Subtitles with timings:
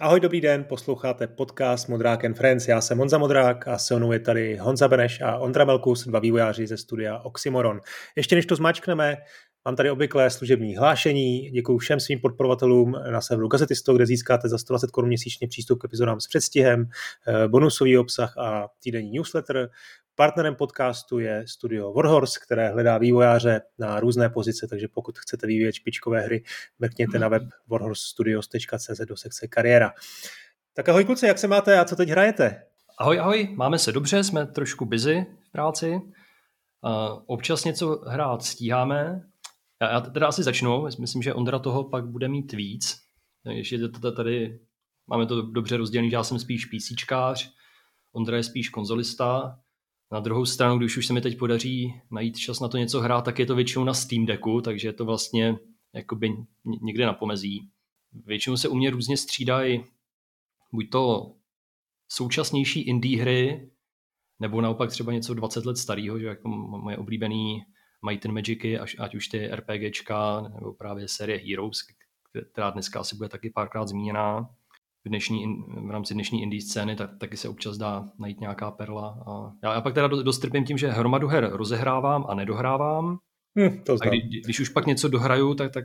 [0.00, 2.68] Ahoj, dobrý den, posloucháte podcast Modrák and Friends.
[2.68, 6.18] Já jsem Honza Modrák a se mnou je tady Honza Beneš a Ondra Melkus, dva
[6.18, 7.80] vývojáři ze studia Oxymoron.
[8.16, 9.16] Ještě než to zmáčkneme,
[9.66, 11.50] mám tady obvyklé služební hlášení.
[11.50, 15.84] Děkuji všem svým podporovatelům na serveru Gazetisto, kde získáte za 120 korun měsíčně přístup k
[15.84, 16.88] epizodám s předstihem,
[17.26, 19.70] eh, bonusový obsah a týdenní newsletter.
[20.14, 25.72] Partnerem podcastu je studio Warhorse, které hledá vývojáře na různé pozice, takže pokud chcete vyvíjet
[25.72, 26.42] špičkové hry,
[26.78, 29.92] mrkněte na web warhorsestudios.cz do sekce kariéra.
[30.74, 32.62] Tak ahoj kluci, jak se máte a co teď hrajete?
[32.98, 36.00] Ahoj, ahoj, máme se dobře, jsme trošku busy v práci.
[36.86, 39.22] Uh, občas něco hrát stíháme.
[39.82, 42.96] Já, já teda asi začnu, myslím, že Ondra toho pak bude mít víc.
[43.44, 44.60] Ještě tady
[45.06, 47.52] máme to dobře rozdělené, že já jsem spíš PCčkář,
[48.12, 49.60] Ondra je spíš konzolista,
[50.12, 53.24] na druhou stranu, když už se mi teď podaří najít čas na to něco hrát,
[53.24, 55.58] tak je to většinou na Steam Decku, takže je to vlastně
[55.94, 56.36] jakoby
[56.82, 57.70] někde na pomezí.
[58.12, 59.84] Většinou se u mě různě střídají
[60.72, 61.34] buď to
[62.08, 63.70] současnější indie hry,
[64.40, 67.64] nebo naopak třeba něco 20 let starého, že jako moje oblíbený
[68.04, 71.78] Might and Magicy, ať už ty RPGčka, nebo právě série Heroes,
[72.52, 74.48] která dneska asi bude taky párkrát zmíněná
[75.04, 75.46] v, dnešní,
[75.86, 79.24] v rámci dnešní indie scény, tak taky se občas dá najít nějaká perla.
[79.26, 83.18] A já, já pak teda dost trpím tím, že hromadu her rozehrávám a nedohrávám.
[83.58, 85.84] Hm, to a kdy, když už pak něco dohraju, tak, tak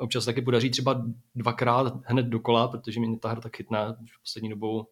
[0.00, 3.92] občas taky podaří třeba dvakrát hned dokola, protože mě ta hra tak chytná.
[3.92, 4.86] V poslední dobou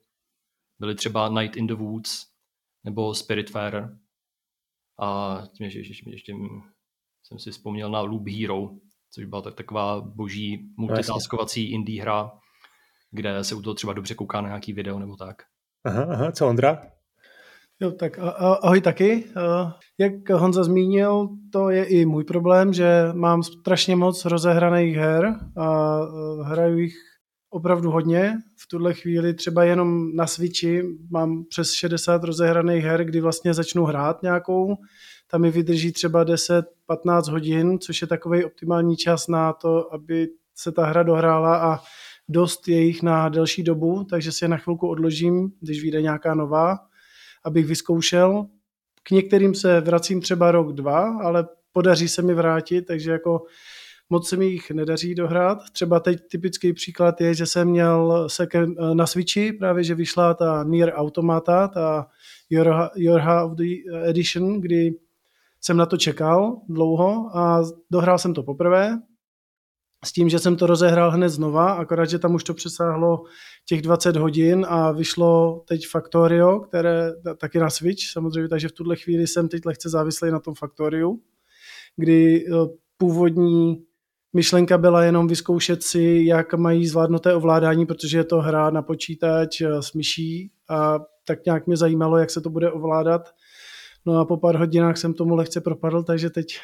[0.78, 2.26] byly třeba Night in the Woods
[2.84, 3.98] nebo Spiritfarer.
[5.00, 6.32] A tím, že ještě, ještě
[7.22, 8.70] jsem si vzpomněl na Loop Hero,
[9.10, 12.30] což byla tak, taková boží multitaskovací indie hra,
[13.10, 15.42] kde se u toho třeba dobře kouká na nějaký video nebo tak.
[15.84, 16.82] Aha, aha, co Ondra?
[17.80, 18.18] Jo, tak
[18.62, 19.24] ahoj taky.
[19.98, 25.98] Jak Honza zmínil, to je i můj problém, že mám strašně moc rozehraných her a
[26.42, 26.94] hraju jich
[27.52, 28.34] opravdu hodně.
[28.56, 33.84] V tuhle chvíli třeba jenom na Switchi mám přes 60 rozehraných her, kdy vlastně začnu
[33.84, 34.76] hrát nějakou.
[35.30, 40.72] Tam mi vydrží třeba 10-15 hodin, což je takový optimální čas na to, aby se
[40.72, 41.80] ta hra dohrála a
[42.28, 46.34] dost je jich na delší dobu, takže si je na chvilku odložím, když vyjde nějaká
[46.34, 46.78] nová,
[47.44, 48.46] abych vyzkoušel.
[49.02, 53.42] K některým se vracím třeba rok, dva, ale podaří se mi vrátit, takže jako
[54.12, 55.58] moc se mi jich nedaří dohrát.
[55.72, 60.64] Třeba teď typický příklad je, že jsem měl second, na Switchi právě, že vyšla ta
[60.64, 62.06] Nier Automata, ta
[62.96, 63.64] Yorha of the
[64.04, 64.94] Edition, kdy
[65.60, 68.98] jsem na to čekal dlouho a dohrál jsem to poprvé,
[70.04, 73.24] s tím, že jsem to rozehrál hned znova, akorát, že tam už to přesáhlo
[73.66, 78.96] těch 20 hodin a vyšlo teď Factorio, které taky na Switch samozřejmě, takže v tuhle
[78.96, 81.20] chvíli jsem teď lehce závislý na tom Factoriu,
[81.96, 82.52] kdy eh,
[82.96, 83.84] původní
[84.32, 89.60] myšlenka byla jenom vyzkoušet si, jak mají zvládnuté ovládání, protože je to hra na počítač
[89.60, 93.34] eh, s myší a tak nějak mě zajímalo, jak se to bude ovládat.
[94.06, 96.58] No a po pár hodinách jsem tomu lehce propadl, takže teď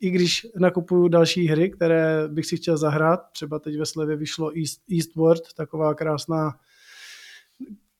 [0.00, 4.50] i když nakupuju další hry, které bych si chtěl zahrát, třeba teď ve slevě vyšlo
[4.58, 6.50] East, Eastward, taková krásná,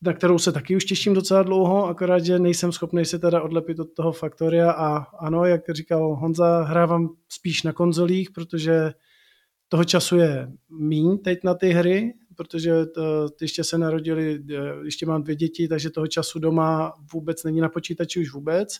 [0.04, 3.78] na kterou se taky už těším docela dlouho, akorát, že nejsem schopný se teda odlepit
[3.78, 8.92] od toho Faktoria a ano, jak říkal Honza, hrávám spíš na konzolích, protože
[9.68, 14.42] toho času je míň teď na ty hry, protože to, ještě se narodili,
[14.84, 18.78] ještě mám dvě děti, takže toho času doma vůbec není na počítači už vůbec.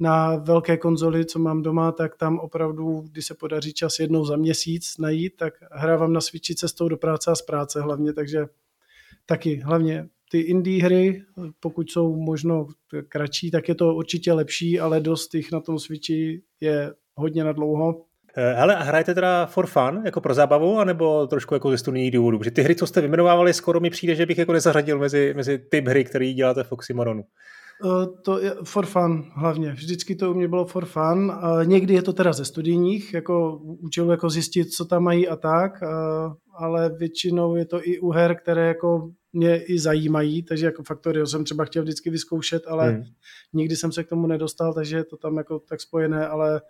[0.00, 4.36] Na velké konzoli, co mám doma, tak tam opravdu, když se podaří čas jednou za
[4.36, 8.46] měsíc najít, tak hrávám na Switchi cestou do práce a z práce hlavně, takže
[9.26, 11.22] taky hlavně ty indie hry,
[11.60, 12.66] pokud jsou možno
[13.08, 17.52] kratší, tak je to určitě lepší, ale dost jich na tom Switchi je hodně na
[17.52, 18.04] dlouho.
[18.36, 22.10] Eh, hele, a hrajete teda for fun, jako pro zábavu, anebo trošku jako ze studijních
[22.10, 22.38] důvodů?
[22.38, 25.58] Protože ty hry, co jste vyjmenovávali, skoro mi přijde, že bych jako nezařadil mezi, mezi
[25.58, 27.22] typ hry, který děláte v Oxymoronu.
[27.84, 29.72] Eh, to je for fun hlavně.
[29.72, 31.32] Vždycky to u mě bylo for fun.
[31.64, 35.72] Někdy je to teda ze studijních, jako účelu jako zjistit, co tam mají a tak,
[36.58, 41.26] ale většinou je to i u her, které jako mě i zajímají, takže jako Factorio
[41.26, 43.04] jsem třeba chtěl vždycky vyzkoušet, ale hmm.
[43.52, 46.60] nikdy jsem se k tomu nedostal, takže je to tam jako tak spojené, ale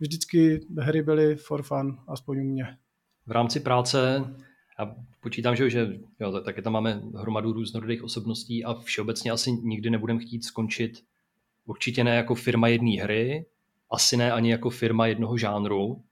[0.00, 2.76] vždycky hry byly for fun, aspoň u mě.
[3.26, 4.24] V rámci práce
[4.78, 5.88] já počítám, že, že
[6.20, 10.92] jo, taky tam máme hromadu různorodých osobností a všeobecně asi nikdy nebudeme chtít skončit
[11.64, 13.46] určitě ne jako firma jedné hry,
[13.90, 16.02] asi ne ani jako firma jednoho žánru.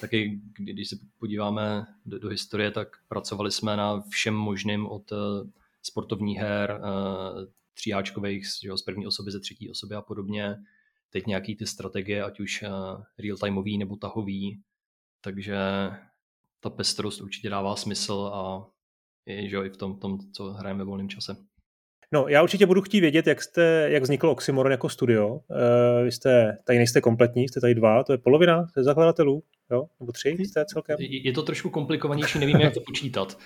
[0.00, 5.18] Taky když se podíváme do, do historie, tak pracovali jsme na všem možným od uh,
[5.82, 7.44] sportovních her, uh,
[7.74, 10.56] tříáčkových jo, z první osoby, ze třetí osoby a podobně.
[11.10, 12.68] Teď nějaký ty strategie, ať už uh,
[13.18, 14.62] real-timeový nebo tahový.
[15.20, 15.56] Takže
[16.60, 18.66] ta pestrost určitě dává smysl a
[19.26, 21.36] i, že, i v tom, tom, co hrajeme ve volném čase.
[22.12, 25.28] No, já určitě budu chtít vědět, jak, jste, jak vznikl Oxymoron jako studio.
[25.28, 25.38] Uh,
[26.04, 29.84] vy jste, tady nejste kompletní, jste tady dva, to je polovina ze zakladatelů, jo?
[30.00, 30.96] Nebo tři jste celkem?
[31.00, 33.38] Je to trošku komplikovanější, nevím, jak to počítat.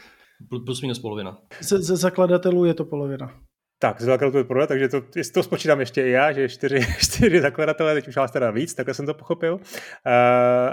[0.65, 1.39] Plus minus polovina.
[1.61, 3.41] Ze, ze zakladatelů je to polovina.
[3.79, 6.81] Tak, z zakladatelů je polovina, takže to, jestli to spočítám ještě i já, že čtyři,
[6.99, 9.55] čtyři zakladatelé, teď už vás teda víc, takhle jsem to pochopil.
[9.55, 9.61] Uh,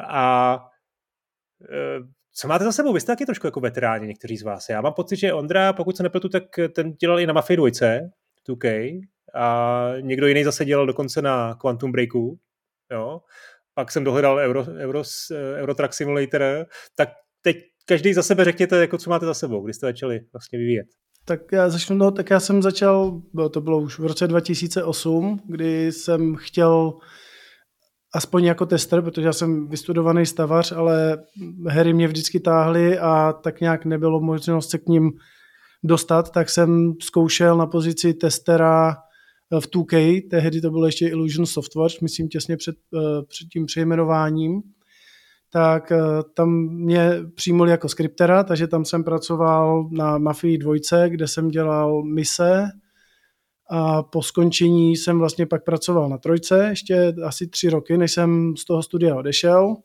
[0.08, 0.56] a
[1.60, 2.94] uh, co máte za sebou?
[2.94, 4.70] Vy jste taky trošku jako veteráni, někteří z vás.
[4.70, 6.44] Já mám pocit, že Ondra, pokud se nepletu, tak
[6.76, 7.68] ten dělal i na Mafia 2,
[8.50, 9.00] 2K,
[9.36, 12.40] a někdo jiný zase dělal dokonce na Quantum Breaku,
[12.92, 13.22] jo.
[13.74, 15.04] Pak jsem dohledal Euro, Euro,
[15.58, 17.10] Euro Truck Simulator, tak
[17.42, 20.88] teď každý za sebe řekněte, jako co máte za sebou, kdy jste začali vlastně vyvíjet.
[21.26, 23.22] Tak já začnu, no, tak já jsem začal,
[23.54, 26.94] to bylo už v roce 2008, kdy jsem chtěl
[28.14, 31.18] aspoň jako tester, protože já jsem vystudovaný stavař, ale
[31.68, 35.12] hry mě vždycky táhly a tak nějak nebylo možnost se k ním
[35.84, 38.96] dostat, tak jsem zkoušel na pozici testera
[39.60, 44.62] v 2K, tehdy to bylo ještě Illusion Software, myslím těsně před, eh, před tím přejmenováním,
[45.54, 45.98] tak eh,
[46.34, 52.04] tam mě přijmuli jako skriptera, takže tam jsem pracoval na Mafii 2, kde jsem dělal
[52.04, 52.64] mise,
[53.74, 58.58] a po skončení jsem vlastně pak pracoval na trojce, ještě asi tři roky, než jsem
[58.58, 59.76] z toho studia odešel.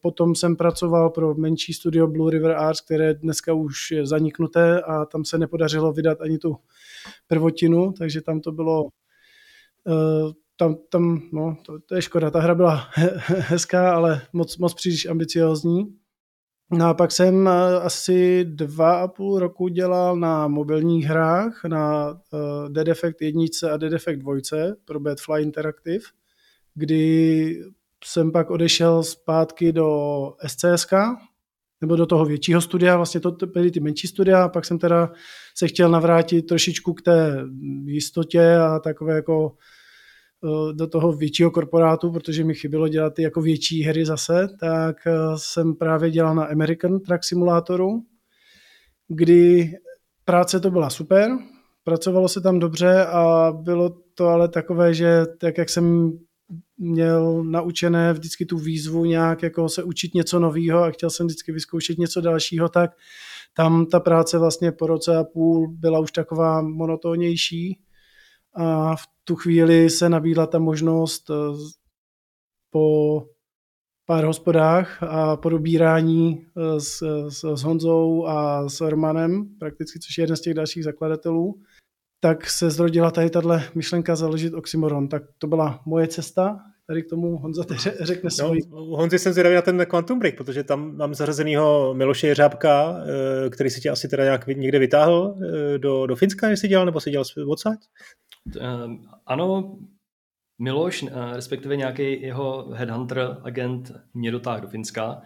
[0.00, 5.04] Potom jsem pracoval pro menší studio Blue River Arts, které dneska už je zaniknuté a
[5.04, 6.56] tam se nepodařilo vydat ani tu
[7.26, 8.88] prvotinu, takže tam to bylo
[9.88, 12.88] eh, tam, tam no, to, to je škoda, ta hra byla
[13.26, 15.94] hezká, ale moc, moc příliš ambiciozní.
[16.72, 22.10] No a pak jsem eh, asi dva a půl roku dělal na mobilních hrách, na
[22.10, 23.42] uh, Dead Effect 1
[23.72, 24.34] a Dead Effect 2
[24.84, 26.04] pro Badfly Interactive,
[26.74, 27.62] kdy
[28.04, 30.92] jsem pak odešel zpátky do SCSK,
[31.80, 35.12] nebo do toho většího studia, vlastně to byly ty menší studia, a pak jsem teda
[35.56, 37.44] se chtěl navrátit trošičku k té
[37.84, 39.77] jistotě a takové jako Eh,
[40.72, 45.12] do toho většího korporátu, protože mi chybělo dělat ty jako větší hry zase, tak eh,
[45.36, 48.02] jsem právě dělal na American Truck Simulatoru,
[49.08, 49.72] kdy
[50.24, 51.30] práce to byla super,
[51.84, 56.12] pracovalo se tam dobře a bylo to ale takové, že tak jak jsem
[56.78, 61.52] měl naučené vždycky tu výzvu nějak jako se učit něco nového a chtěl jsem vždycky
[61.52, 62.90] vyzkoušet něco dalšího, tak
[63.54, 67.80] tam ta práce vlastně po roce a půl byla už taková monotónnější.
[68.54, 71.34] A v tu chvíli se nabídla ta možnost eh,
[72.70, 73.26] po
[74.06, 80.18] pár hospodách a po dobírání eh, s, s, s Honzou a s Romanem, prakticky, což
[80.18, 81.60] je jeden z těch dalších zakladatelů,
[82.20, 85.08] tak se zrodila tady tahle myšlenka založit Oxymoron.
[85.08, 87.64] Tak to byla moje cesta, tady k tomu Honza
[88.00, 88.60] řekne svůj.
[88.70, 92.96] No, Honzi jsem zvědavý na ten Quantum Break, protože tam mám zařazenýho Miloše Jeřábka,
[93.46, 95.36] eh, který si tě asi teda nějak někde vytáhl
[95.76, 97.78] do, do Finska, jestli dělal, nebo si dělal odsaď?
[98.56, 99.78] Ehm, ano,
[100.58, 105.22] Miloš, eh, respektive nějaký jeho headhunter agent mě dotáhl do Finska,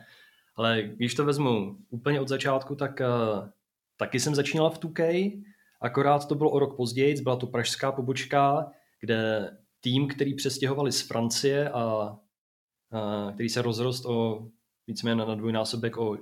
[0.57, 3.49] ale když to vezmu úplně od začátku, tak uh,
[3.97, 5.33] taky jsem začínal v 2K,
[5.81, 8.71] akorát to bylo o rok později, byla to pražská pobočka,
[9.01, 14.49] kde tým, který přestěhovali z Francie a uh, který se rozrost o
[14.87, 16.19] víceméně na dvojnásobek o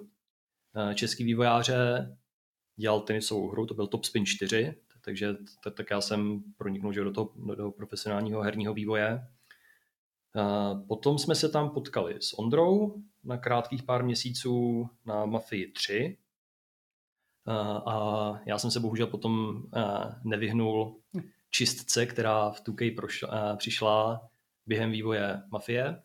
[0.95, 2.17] český vývojáře,
[2.77, 4.75] dělal tenisovou hru, to byl Top Spin 4,
[5.11, 9.26] takže tak, tak já jsem proniknul že do toho do toho profesionálního herního vývoje.
[10.40, 16.19] A potom jsme se tam potkali s Ondrou na krátkých pár měsíců na Mafii 3.
[17.87, 19.62] A, já jsem se bohužel potom
[20.25, 21.00] nevyhnul
[21.50, 24.29] čistce, která v 2K prošla, přišla
[24.67, 26.02] během vývoje Mafie.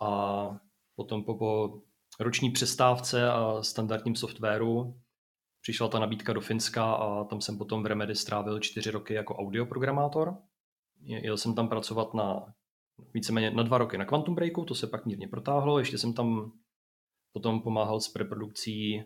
[0.00, 0.60] A
[0.96, 1.80] potom po, po
[2.20, 5.00] roční přestávce a standardním softwaru
[5.66, 9.36] přišla ta nabídka do Finska a tam jsem potom v Remedy strávil čtyři roky jako
[9.36, 10.36] audioprogramátor.
[11.00, 12.54] Jel jsem tam pracovat na
[13.14, 16.52] víceméně na dva roky na Quantum Breaku, to se pak mírně protáhlo, ještě jsem tam
[17.32, 19.02] potom pomáhal s preprodukcí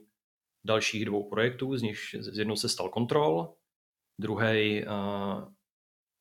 [0.66, 3.54] dalších dvou projektů, z nich z jednou se stal Control,
[4.18, 5.48] druhý uh,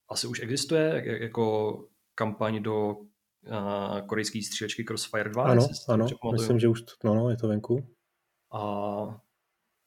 [0.10, 1.74] asi už existuje jako
[2.16, 5.44] kampaň do uh, korejské střílečky Crossfire 2.
[5.44, 7.96] Ano, ano, myslím, že už to, no, no, je to venku.
[8.54, 9.22] A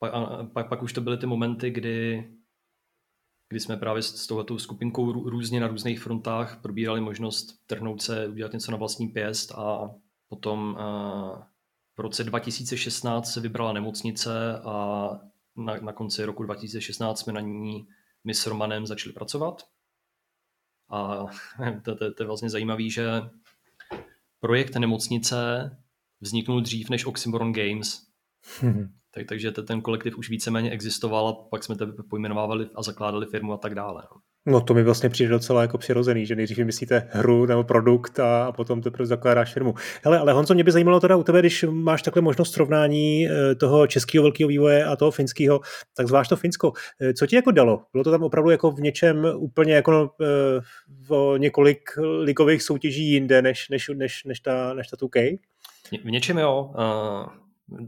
[0.02, 2.30] pak, a, pak, pak už to byly ty momenty, kdy,
[3.48, 8.52] kdy jsme právě s touhletou skupinkou různě na různých frontách probírali možnost trhnout se, udělat
[8.52, 9.90] něco na vlastní pěst a
[10.28, 11.48] potom a,
[11.96, 15.08] v roce 2016 se vybrala nemocnice a
[15.56, 17.88] na, na konci roku 2016 jsme na ní
[18.24, 19.62] my s Romanem začali pracovat.
[20.90, 21.26] A
[21.84, 23.08] to, to, to je vlastně zajímavé, že
[24.40, 25.70] projekt nemocnice
[26.20, 28.11] vzniknul dřív než Oxymoron Games,
[28.60, 28.88] Hmm.
[29.14, 33.52] Tak, takže ten kolektiv už víceméně existoval a pak jsme tebe pojmenovávali a zakládali firmu
[33.52, 34.02] a tak dále.
[34.12, 34.20] No.
[34.46, 38.44] No to mi vlastně přijde docela jako přirozený, že nejdřív vymyslíte hru nebo produkt a,
[38.44, 39.74] a potom teprve zakládáš firmu.
[40.04, 43.54] Hele, ale Honzo, mě by zajímalo teda u tebe, když máš takhle možnost srovnání eh,
[43.54, 45.60] toho českého velkého vývoje a toho finského,
[45.96, 46.72] tak zvlášť to Finsko.
[47.00, 47.82] Eh, co ti jako dalo?
[47.92, 50.60] Bylo to tam opravdu jako v něčem úplně jako eh,
[51.08, 55.38] v několik ligových soutěží jinde než, než, než, než, ta, než ta 2K?
[56.04, 56.70] V něčem jo.
[56.74, 57.78] Uh,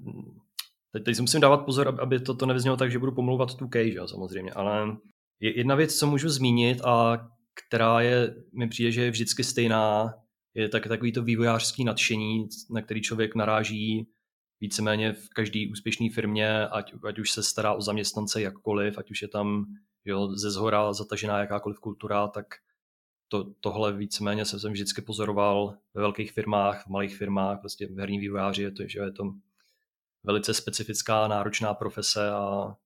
[0.94, 3.92] teď, teď si musím dávat pozor, aby to, to nevyznělo tak, že budu pomlouvat 2K,
[3.92, 4.96] že jo, samozřejmě, ale
[5.40, 7.26] je jedna věc, co můžu zmínit a
[7.66, 10.14] která je, mi přijde, že je vždycky stejná,
[10.54, 14.08] je tak, takový to vývojářský nadšení, na který člověk naráží
[14.60, 19.22] víceméně v každé úspěšné firmě, ať, ať už se stará o zaměstnance jakkoliv, ať už
[19.22, 19.64] je tam
[20.04, 22.46] jo, ze zhora zatažená jakákoliv kultura, tak
[23.28, 28.18] to, tohle víceméně jsem vždycky pozoroval ve velkých firmách, v malých firmách, prostě v herní
[28.18, 29.24] vývojáři je to, že je to
[30.24, 32.76] velice specifická, náročná profese a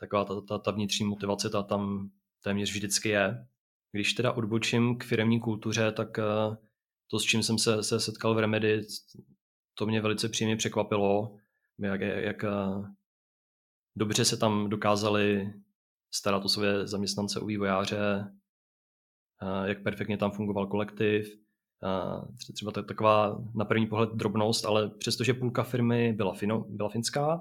[0.00, 2.10] taková ta, ta, ta vnitřní motivace ta tam
[2.42, 3.46] téměř vždycky je.
[3.92, 6.56] Když teda odbočím k firmní kultuře, tak eh,
[7.10, 8.86] to, s čím jsem se, se setkal v Remedy,
[9.74, 11.36] to mě velice příjemně překvapilo,
[11.78, 12.48] jak, jak eh,
[13.96, 15.52] dobře se tam dokázali
[16.14, 18.32] starat o své zaměstnance, u vývojáře,
[19.42, 21.43] eh, jak perfektně tam fungoval kolektiv.
[22.54, 27.40] Třeba taková na první pohled drobnost, ale přestože půlka firmy byla, fino, byla finská,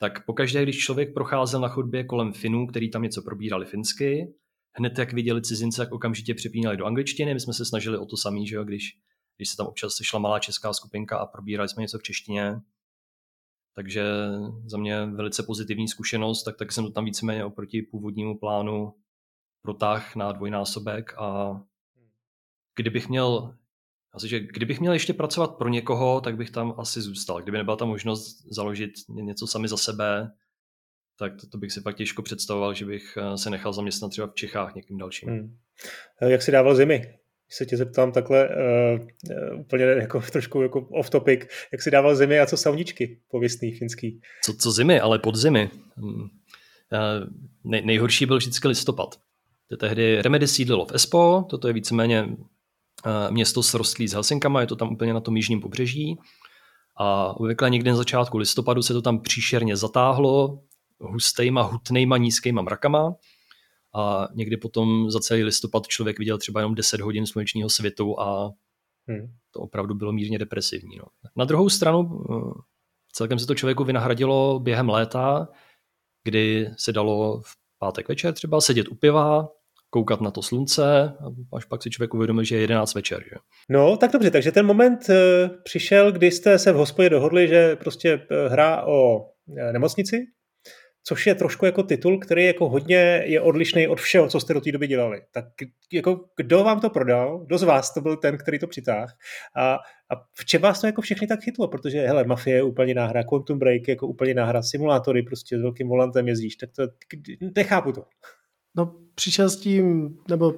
[0.00, 4.34] tak pokaždé, když člověk procházel na chodbě kolem Finů, který tam něco probírali finsky,
[4.78, 7.34] hned jak viděli cizince, jak okamžitě přepínali do angličtiny.
[7.34, 8.84] My jsme se snažili o to samý, že jo, když,
[9.36, 12.54] když se tam občas sešla malá česká skupinka a probírali jsme něco v češtině.
[13.74, 14.04] Takže
[14.66, 18.94] za mě velice pozitivní zkušenost, tak, tak jsem to tam víceméně oproti původnímu plánu
[19.62, 21.60] protáh na dvojnásobek a
[22.76, 23.54] kdybych měl
[24.14, 27.42] asi, že kdybych měl ještě pracovat pro někoho, tak bych tam asi zůstal.
[27.42, 30.30] Kdyby nebyla ta možnost založit něco sami za sebe,
[31.18, 34.26] tak to, to bych si pak těžko představoval, že bych eh, se nechal zaměstnat třeba
[34.26, 35.28] v Čechách někým dalším.
[35.28, 35.56] Hmm.
[36.22, 36.98] Eh, jak si dával zimy?
[36.98, 41.40] Když se tě zeptám takhle uh, úplně jako trošku jako off topic,
[41.72, 44.20] jak si dával zimy a co sauničky pověstný finský?
[44.44, 45.70] Co, co zimy, ale pod zimy.
[45.96, 46.14] Hmm.
[46.14, 46.28] Uh,
[47.64, 49.20] nej, nejhorší byl vždycky listopad.
[49.80, 52.28] Tehdy Remedy sídlilo v Espo, toto je víceméně
[53.30, 56.18] město srostlý s Helsinkama, je to tam úplně na tom jižním pobřeží.
[56.96, 60.58] A obvykle někdy na začátku listopadu se to tam příšerně zatáhlo
[61.00, 63.14] hustejma, hutnejma, nízkýma mrakama.
[63.94, 68.50] A někdy potom za celý listopad člověk viděl třeba jenom 10 hodin slunečního světu a
[69.08, 69.34] hmm.
[69.50, 70.96] to opravdu bylo mírně depresivní.
[70.96, 71.04] No.
[71.36, 72.60] Na druhou stranu eh,
[73.12, 75.48] celkem se to člověku vynahradilo během léta,
[76.24, 79.48] kdy se dalo v pátek večer třeba sedět u piva,
[79.92, 80.84] koukat na to slunce
[81.20, 83.22] a až pak si člověk uvědomil, že je 11 večer.
[83.24, 83.36] Že?
[83.68, 85.16] No, tak dobře, takže ten moment uh,
[85.64, 90.26] přišel, kdy jste se v hospodě dohodli, že prostě uh, hra o uh, nemocnici,
[91.04, 94.60] což je trošku jako titul, který jako hodně je odlišný od všeho, co jste do
[94.60, 95.22] té doby dělali.
[95.32, 95.44] Tak
[95.92, 99.12] jako kdo vám to prodal, kdo z vás to byl ten, který to přitáhl
[99.56, 99.74] a,
[100.10, 103.24] a v čem vás to jako všechny tak chytlo, protože hele, Mafie je úplně náhra,
[103.24, 106.82] Quantum Break jako úplně náhra, simulátory prostě s velkým volantem jezdíš, tak to
[107.56, 108.04] nechápu to.
[108.76, 110.54] No přišel s tím, nebo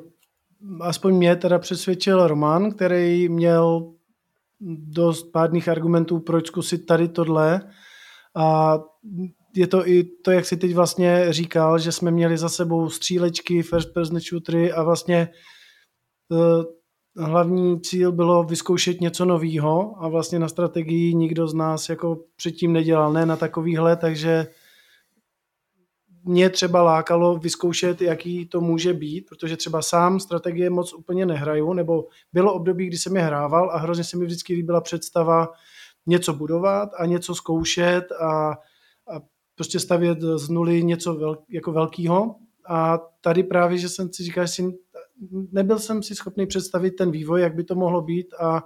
[0.81, 3.93] aspoň mě teda přesvědčil Roman, který měl
[4.77, 7.61] dost pádných argumentů, proč zkusit tady tohle.
[8.37, 8.79] A
[9.57, 13.63] je to i to, jak si teď vlastně říkal, že jsme měli za sebou střílečky,
[13.63, 15.29] first person shootery a vlastně
[16.29, 16.65] uh,
[17.17, 22.73] hlavní cíl bylo vyzkoušet něco nového a vlastně na strategii nikdo z nás jako předtím
[22.73, 24.47] nedělal, ne na takovýhle, takže
[26.25, 31.73] mě třeba lákalo vyzkoušet, jaký to může být, protože třeba sám strategie moc úplně nehraju,
[31.73, 35.53] nebo bylo období, kdy jsem je hrával a hrozně se mi vždycky líbila představa
[36.07, 38.51] něco budovat a něco zkoušet a,
[39.15, 39.21] a
[39.55, 42.35] prostě stavět z nuly něco vel, jako velkého.
[42.69, 44.79] A tady právě, že jsem si říkal, že si,
[45.53, 48.65] nebyl jsem si schopný představit ten vývoj, jak by to mohlo být a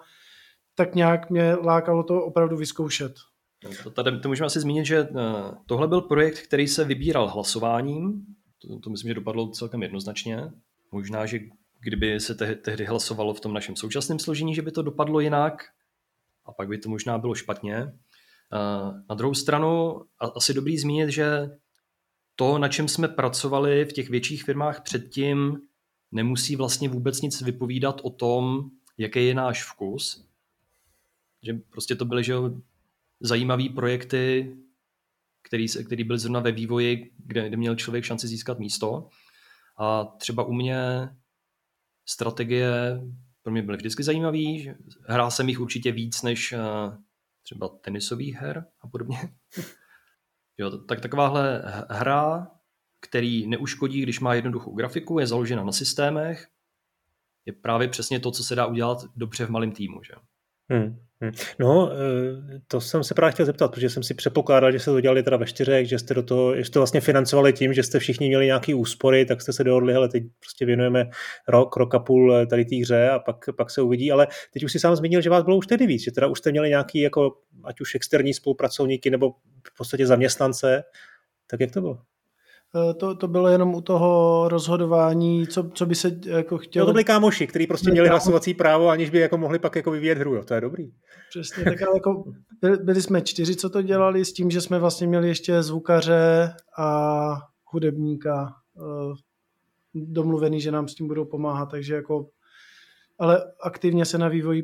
[0.74, 3.12] tak nějak mě lákalo to opravdu vyzkoušet.
[3.64, 5.08] No, to, tady, to můžeme asi zmínit, že eh,
[5.66, 8.26] tohle byl projekt, který se vybíral hlasováním.
[8.58, 10.52] To, to myslím, že dopadlo celkem jednoznačně.
[10.92, 11.38] Možná, že
[11.80, 15.64] kdyby se te, tehdy hlasovalo v tom našem současném složení, že by to dopadlo jinak
[16.44, 17.76] a pak by to možná bylo špatně.
[17.76, 20.00] Eh, na druhou stranu
[20.36, 21.50] asi dobrý zmínit, že
[22.36, 25.60] to, na čem jsme pracovali v těch větších firmách předtím,
[26.12, 30.26] nemusí vlastně vůbec nic vypovídat o tom, jaký je náš vkus.
[31.42, 32.34] Že prostě to byly že
[33.20, 34.56] zajímavé projekty,
[35.42, 39.08] který, který byl zrovna ve vývoji, kde, kde měl člověk šanci získat místo.
[39.78, 41.08] A třeba u mě
[42.08, 43.00] strategie
[43.42, 44.75] pro mě byly vždycky zajímavé.
[45.06, 46.58] Hrál jsem jich určitě víc než eh,
[47.42, 49.18] třeba tenisových her a podobně.
[50.60, 52.50] Jo, tak takováhle hra,
[53.00, 56.48] který neuškodí, když má jednoduchou grafiku, je založena na systémech,
[57.46, 60.02] je právě přesně to, co se dá udělat dobře v malém týmu.
[60.02, 60.12] Že?
[60.70, 61.08] Hmm.
[61.58, 65.00] No, eh, to jsem se právě chtěl zeptat, protože jsem si předpokládal, že jste to
[65.00, 67.98] dělali teda ve čtyřech, že jste do toho, že jste vlastně financovali tím, že jste
[67.98, 71.10] všichni měli nějaký úspory, tak jste se dohodli, ale teď prostě věnujeme
[71.48, 74.64] rok, rok a půl eh, tady té hře a pak, pak se uvidí, ale teď
[74.64, 76.68] už si sám zmínil, že vás bylo už tedy víc, že teda už jste měli
[76.68, 79.30] nějaký jako, ať už externí spolupracovníky nebo
[79.75, 80.84] v podstatě zaměstnance,
[81.46, 81.98] tak jak to bylo?
[82.76, 86.82] Eh, to, to bylo jenom u toho rozhodování, co, co by se jako chtělo.
[86.82, 89.90] No to byli kámoši, kteří prostě měli hlasovací právo, aniž by jako mohli pak jako
[89.90, 90.44] vyvíjet hru, jo.
[90.44, 90.84] to je dobrý.
[91.30, 92.25] Přesně, tak ale jako
[92.60, 96.54] byli, byli jsme čtyři, co to dělali, s tím, že jsme vlastně měli ještě zvukaře
[96.78, 97.30] a
[97.64, 99.14] hudebníka eh,
[99.94, 102.26] domluvený, že nám s tím budou pomáhat, takže jako
[103.18, 104.62] ale aktivně se na vývoji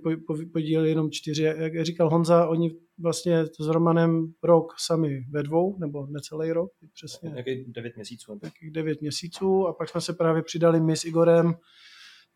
[0.53, 1.43] podíleli jenom čtyři.
[1.43, 7.31] Jak říkal Honza, oni vlastně s Romanem rok sami ve dvou, nebo necelý rok, přesně.
[7.31, 8.39] Nějaký devět měsíců.
[8.43, 11.55] Nějakých devět měsíců a pak jsme se právě přidali my s Igorem,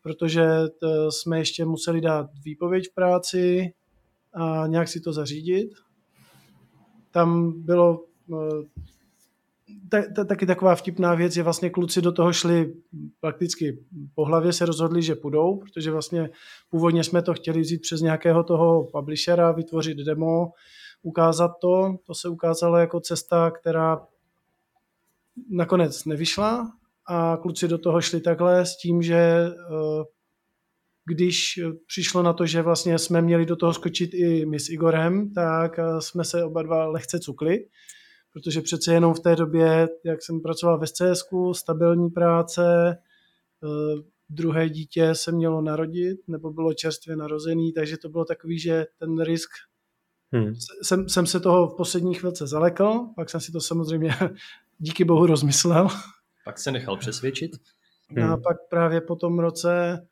[0.01, 0.45] protože
[1.09, 3.73] jsme ještě museli dát výpověď v práci
[4.33, 5.69] a nějak si to zařídit.
[7.11, 8.05] Tam bylo
[9.89, 12.73] ta, taky taková vtipná věc je vlastně kluci do toho šli
[13.19, 13.85] prakticky
[14.15, 16.29] po hlavě se rozhodli, že půjdou, protože vlastně
[16.69, 20.51] původně jsme to chtěli vzít přes nějakého toho publishera, vytvořit demo,
[21.01, 21.95] ukázat to.
[22.07, 24.07] To se ukázalo jako cesta, která
[25.49, 26.71] nakonec nevyšla
[27.05, 30.03] a kluci do toho šli takhle s tím, že eh,
[31.05, 35.33] když přišlo na to, že vlastně jsme měli do toho skočit i my s Igorem,
[35.33, 37.65] tak eh, jsme se oba dva lehce cukli
[38.33, 42.97] protože přece jenom v té době, jak jsem pracoval ve SCS, stabilní práce,
[43.63, 48.85] eh, druhé dítě se mělo narodit, nebo bylo čerstvě narozený, takže to bylo takový, že
[48.99, 49.49] ten risk
[50.31, 50.53] Hmm.
[50.81, 54.15] Jsem, jsem se toho v poslední chvilce zalekl, pak jsem si to samozřejmě
[54.77, 55.87] díky bohu rozmyslel.
[56.45, 57.51] Pak se nechal přesvědčit.
[58.09, 58.31] Hmm.
[58.31, 60.07] A pak právě po tom roce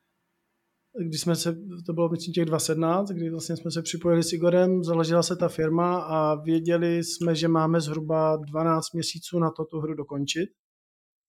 [1.00, 4.84] když jsme se, to bylo myslím těch 2017, kdy vlastně jsme se připojili s Igorem,
[4.84, 9.80] založila se ta firma a věděli jsme, že máme zhruba 12 měsíců na to tu
[9.80, 10.50] hru dokončit,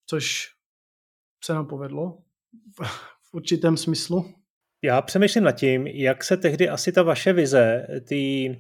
[0.07, 0.47] což
[1.45, 2.19] se nám povedlo
[3.31, 4.35] v určitém smyslu.
[4.85, 8.51] Já přemýšlím nad tím, jak se tehdy asi ta vaše vize, ty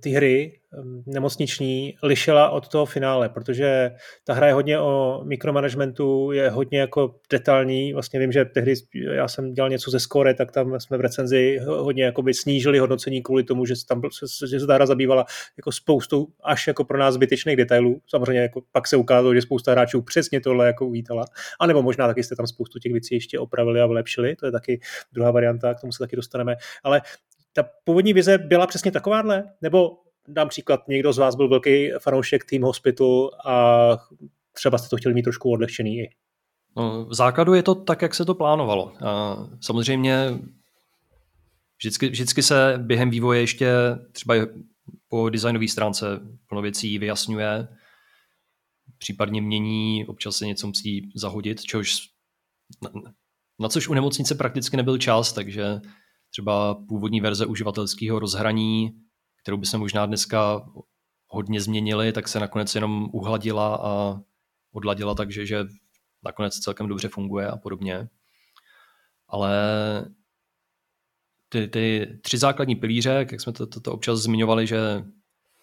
[0.00, 0.58] ty hry
[1.06, 3.90] nemocniční lišila od toho finále, protože
[4.24, 7.92] ta hra je hodně o mikromanagementu, je hodně jako detailní.
[7.92, 11.58] Vlastně vím, že tehdy já jsem dělal něco ze Score, tak tam jsme v recenzi
[11.66, 14.02] hodně jakoby snížili hodnocení kvůli tomu, že, tam,
[14.50, 15.24] že se ta hra zabývala
[15.56, 18.00] jako spoustou až jako pro nás zbytečných detailů.
[18.06, 21.24] Samozřejmě jako pak se ukázalo, že spousta hráčů přesně tohle jako uvítala.
[21.60, 24.36] A nebo možná taky jste tam spoustu těch věcí ještě opravili a vylepšili.
[24.36, 24.80] To je taky
[25.12, 26.56] druhá varianta, k tomu se taky dostaneme.
[26.84, 27.00] Ale
[27.52, 29.44] ta původní vize byla přesně takováhle?
[29.60, 33.88] Nebo dám příklad, někdo z vás byl velký fanoušek Team Hospital a
[34.52, 36.10] třeba jste to chtěli mít trošku odlehčený i?
[36.76, 38.92] No, v základu je to tak, jak se to plánovalo.
[39.60, 40.38] Samozřejmě
[41.78, 43.72] vždycky, vždycky se během vývoje ještě
[44.12, 44.34] třeba
[45.08, 47.68] po designové stránce plno věcí vyjasňuje,
[48.98, 52.08] případně mění, občas se něco musí zahodit, čehož
[52.82, 52.90] na,
[53.60, 55.80] na což u nemocnice prakticky nebyl čas, takže
[56.32, 58.92] třeba původní verze uživatelského rozhraní,
[59.42, 60.66] kterou by se možná dneska
[61.26, 64.20] hodně změnili, tak se nakonec jenom uhladila a
[64.72, 65.64] odladila takže že
[66.24, 68.08] nakonec celkem dobře funguje a podobně.
[69.28, 69.56] Ale
[71.48, 75.04] ty, ty tři základní pilíře, jak jsme to, to, to občas zmiňovali, že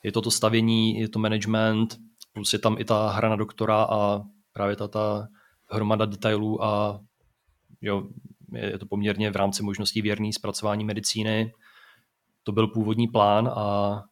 [0.03, 1.97] je to to stavění, je to management,
[2.33, 4.21] plus je tam i ta hra na doktora a
[4.53, 5.27] právě ta, ta
[5.71, 7.01] hromada detailů a
[7.81, 8.09] jo,
[8.53, 11.53] je to poměrně v rámci možností věrný zpracování medicíny.
[12.43, 14.03] To byl původní plán a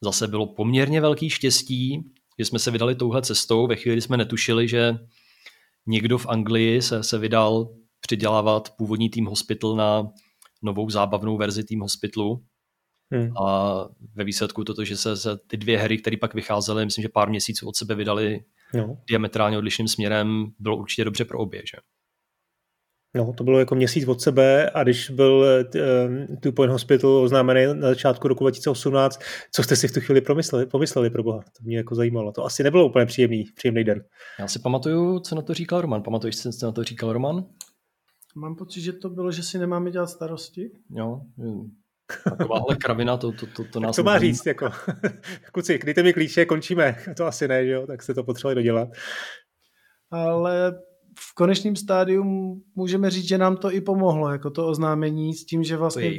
[0.00, 3.66] zase bylo poměrně velký štěstí, že jsme se vydali touhle cestou.
[3.66, 4.98] Ve chvíli jsme netušili, že
[5.86, 10.08] někdo v Anglii se, se vydal přidělávat původní Team Hospital na
[10.62, 12.44] novou zábavnou verzi Team Hospitalu.
[13.10, 13.36] Hmm.
[13.36, 17.08] A ve výsledku toto, že se, se ty dvě hry, které pak vycházely, myslím, že
[17.08, 18.98] pár měsíců od sebe vydali no.
[19.08, 21.62] diametrálně odlišným směrem, bylo určitě dobře pro obě.
[21.66, 21.78] Že?
[23.14, 25.44] No, to bylo jako měsíc od sebe a když byl
[25.74, 29.20] uh, Two Point Hospital oznámený na začátku roku 2018,
[29.52, 31.38] co jste si v tu chvíli pomysleli, pomysleli pro boha?
[31.38, 32.32] To mě jako zajímalo.
[32.32, 34.04] To asi nebylo úplně příjemný, příjemný den.
[34.38, 36.02] Já si pamatuju, co na to říkal Roman.
[36.02, 37.44] Pamatuješ si, co na to říkal Roman?
[38.36, 40.70] Mám pocit, že to bylo, že si nemáme dělat starosti.
[40.90, 41.20] Jo,
[42.24, 43.96] takováhle kravina, to, to, to, to nás...
[43.96, 44.70] to má říct, jako,
[45.52, 46.96] kluci, dejte mi klíče, končíme.
[47.16, 48.88] To asi ne, že jo, tak jste to potřebovali dodělat.
[50.10, 50.80] Ale
[51.18, 52.24] v konečném stádiu
[52.74, 56.16] můžeme říct, že nám to i pomohlo, jako to oznámení s tím, že vlastně...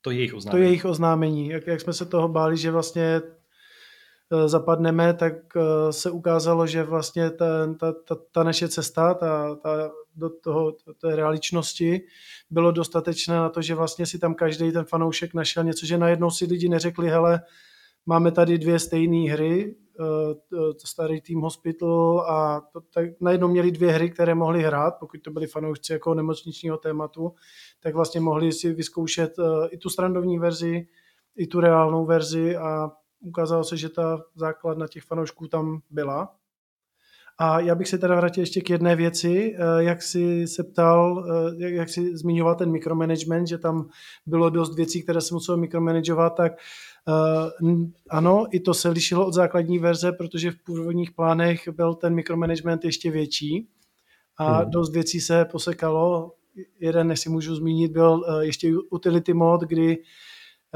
[0.00, 0.50] To je jejich oznámení.
[0.50, 1.48] To je jejich oznámení.
[1.48, 3.22] Jak, jak jsme se toho báli, že vlastně
[4.32, 9.54] Eh, zapadneme, tak eh, se ukázalo, že vlastně ta, ta, ta, ta naše cesta ta,
[9.54, 12.00] ta, do toho, té realičnosti
[12.50, 16.30] bylo dostatečné na to, že vlastně si tam každý ten fanoušek našel něco, že najednou
[16.30, 17.40] si lidi neřekli, hele,
[18.06, 23.92] máme tady dvě stejné hry, eh, starý Team Hospital a to, tak najednou měli dvě
[23.92, 27.34] hry, které mohli hrát, pokud to byli fanoušci jako nemocničního tématu,
[27.80, 29.36] tak vlastně mohli si vyzkoušet
[29.70, 30.86] i tu strandovní verzi,
[31.36, 32.90] i tu reálnou verzi a
[33.20, 36.34] ukázalo se, že ta základna těch fanoušků tam byla.
[37.38, 41.26] A já bych se teda vrátil ještě k jedné věci, eh, jak si se ptal,
[41.60, 43.88] eh, jak si zmiňoval ten mikromanagement, že tam
[44.26, 46.56] bylo dost věcí, které se muselo mikromanagovat, tak eh,
[48.10, 52.84] ano, i to se lišilo od základní verze, protože v původních plánech byl ten mikromanagement
[52.84, 53.68] ještě větší
[54.36, 54.70] a hmm.
[54.70, 56.32] dost věcí se posekalo.
[56.80, 59.98] Jeden, než si můžu zmínit, byl ještě utility mod, kdy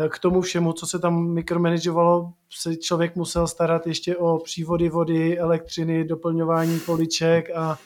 [0.09, 5.39] k tomu všemu, co se tam mikromanageovalo, se člověk musel starat ještě o přívody vody,
[5.39, 7.79] elektřiny, doplňování poliček a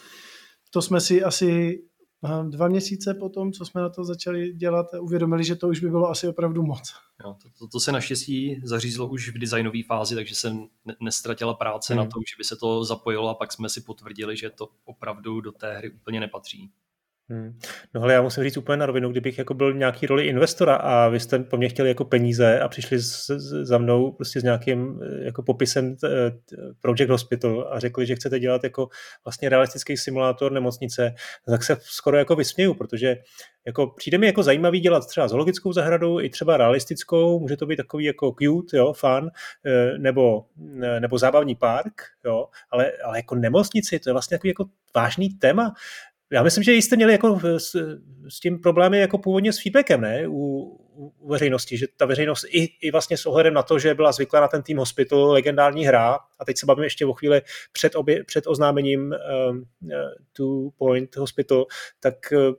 [0.70, 1.82] to jsme si asi
[2.48, 6.10] dva měsíce potom, co jsme na to začali dělat, uvědomili, že to už by bylo
[6.10, 6.94] asi opravdu moc.
[7.24, 10.56] Jo, to, to, to se naštěstí zařízlo už v designové fázi, takže se
[11.00, 12.04] nestratila práce hmm.
[12.04, 15.40] na tom, že by se to zapojilo a pak jsme si potvrdili, že to opravdu
[15.40, 16.70] do té hry úplně nepatří.
[17.32, 17.58] Hmm.
[17.94, 21.08] No ale já musím říct úplně na rovinu, kdybych jako byl nějaký roli investora a
[21.08, 23.26] vy jste po mně chtěli jako peníze a přišli s,
[23.62, 28.14] za mnou prostě s nějakým eh, jako popisem t, t, Project Hospital a řekli, že
[28.14, 28.88] chcete dělat jako
[29.24, 31.14] vlastně realistický simulátor nemocnice,
[31.46, 33.16] tak se skoro jako vysměju, protože
[33.66, 37.76] jako přijde mi jako zajímavý dělat třeba zoologickou zahradu i třeba realistickou, může to být
[37.76, 39.30] takový jako cute, jo, fun,
[39.66, 40.44] eh, nebo,
[40.82, 44.64] eh, nebo zábavní park, jo, ale, ale jako nemocnici, to je vlastně takový jako
[44.94, 45.74] vážný téma
[46.32, 47.70] já myslím, že jste měli jako s,
[48.28, 50.28] s tím problémy jako původně s feedbackem, ne?
[50.28, 50.78] U,
[51.18, 54.40] u veřejnosti, že ta veřejnost i, i vlastně s ohledem na to, že byla zvyklá
[54.40, 57.42] na ten Team Hospital, legendární hra, a teď se bavím ještě o chvíli
[57.72, 59.12] před, obě, před oznámením um,
[59.56, 59.90] uh,
[60.32, 61.66] Two Point Hospital,
[62.00, 62.54] tak uh,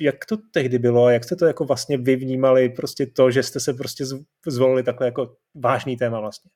[0.00, 3.60] jak to tehdy bylo, jak jste to jako vlastně vy vnímali, prostě to, že jste
[3.60, 4.04] se prostě
[4.46, 6.50] zvolili takhle jako vážný téma vlastně?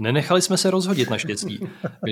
[0.00, 1.60] Nenechali jsme se rozhodit naštěstí.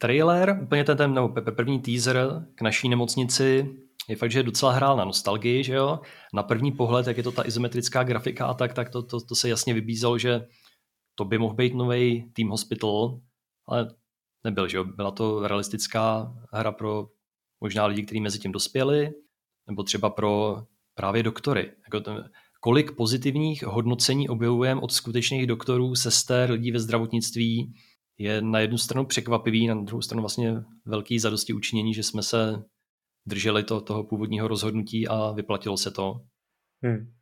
[0.00, 3.76] trailer, úplně ten, ten nebo první teaser k naší nemocnici
[4.08, 6.00] je fakt, že docela hrál na nostalgii, že jo.
[6.34, 9.34] Na první pohled, jak je to ta izometrická grafika a tak, tak to, to, to
[9.34, 10.46] se jasně vybízelo, že
[11.14, 13.20] to by mohl být nový Team Hospital,
[13.68, 13.94] ale
[14.44, 14.84] nebyl, že jo.
[14.84, 17.08] Byla to realistická hra pro
[17.60, 19.10] možná lidi, kteří mezi tím dospěli,
[19.68, 20.62] nebo třeba pro
[20.94, 21.72] právě doktory.
[21.84, 27.74] Jako ten, kolik pozitivních hodnocení objevujeme od skutečných doktorů, sester, lidí ve zdravotnictví,
[28.18, 30.54] je na jednu stranu překvapivý, na druhou stranu vlastně
[30.86, 32.62] velký zadosti učinění, že jsme se
[33.26, 36.14] drželi to, toho původního rozhodnutí a vyplatilo se to.
[36.82, 37.12] Hmm.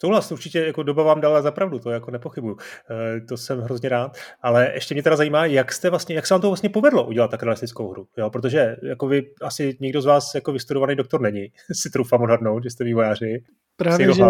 [0.00, 2.56] Souhlas, určitě jako doba vám dala za pravdu, to jako nepochybuju.
[2.90, 4.16] E, to jsem hrozně rád.
[4.42, 7.30] Ale ještě mě teda zajímá, jak jste vlastně, jak se vám to vlastně povedlo udělat
[7.30, 8.08] tak realistickou hru.
[8.18, 8.30] Jo?
[8.30, 12.70] Protože jako vy asi nikdo z vás jako vystudovaný doktor není, si troufám odhadnout, že
[12.70, 13.44] jste vývojáři.
[13.76, 14.24] Právě, že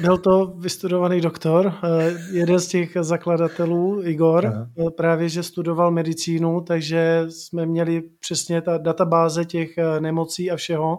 [0.00, 4.66] byl to vystudovaný doktor, eh, jeden z těch zakladatelů, Igor, Aha.
[4.86, 9.70] Eh, právě, že studoval medicínu, takže jsme měli přesně ta databáze těch
[10.00, 10.98] nemocí a všeho.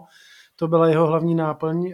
[0.56, 1.92] To byla jeho hlavní náplň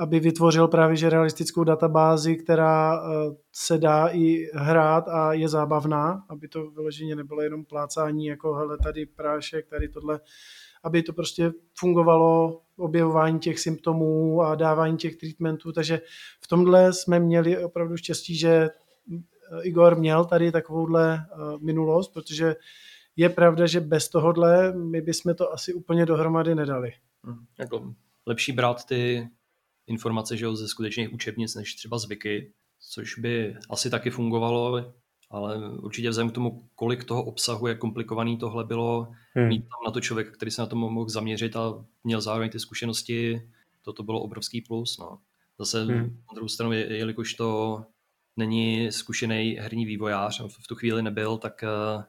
[0.00, 6.24] aby vytvořil právě že realistickou databázi, která eh, se dá i hrát a je zábavná,
[6.28, 10.20] aby to vyloženě nebylo jenom plácání jako hele tady prášek, tady tohle,
[10.82, 16.00] aby to prostě fungovalo objevování těch symptomů a dávání těch treatmentů, takže
[16.40, 18.70] v tomhle jsme měli opravdu štěstí, že eh,
[19.62, 22.56] Igor měl tady takovouhle eh, minulost, protože
[23.16, 26.92] je pravda, že bez tohohle my bychom to asi úplně dohromady nedali.
[27.24, 27.94] Hmm, jako
[28.26, 29.28] lepší brát ty
[29.86, 34.94] informace že jo, ze skutečných učebnic než třeba zvyky, což by asi taky fungovalo,
[35.30, 39.48] ale určitě vzhledem k tomu, kolik toho obsahu, jak komplikovaný tohle bylo, hmm.
[39.48, 42.60] mít tam na to člověk, který se na to mohl zaměřit a měl zároveň ty
[42.60, 43.48] zkušenosti,
[43.82, 44.98] toto bylo obrovský plus.
[44.98, 45.18] No.
[45.58, 46.02] Zase hmm.
[46.02, 47.82] na druhou stranu, jelikož to
[48.36, 51.64] není zkušený herní vývojář, v tu chvíli nebyl, tak
[51.96, 52.02] uh,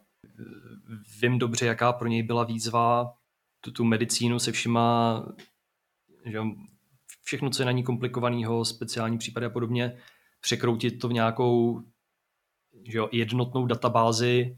[1.22, 3.14] vím dobře, jaká pro něj byla výzva
[3.62, 5.26] tu, tu medicínu se všima
[6.26, 6.40] že
[7.24, 9.98] všechno, co je na ní komplikovaného, speciální případy a podobně,
[10.42, 11.82] překroutit to v nějakou
[12.84, 14.58] že jo, jednotnou databázi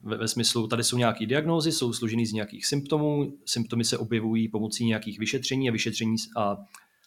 [0.00, 4.48] ve, ve smyslu, tady jsou nějaké diagnózy, jsou složený z nějakých symptomů, symptomy se objevují
[4.48, 6.56] pomocí nějakých vyšetření a vyšetření a,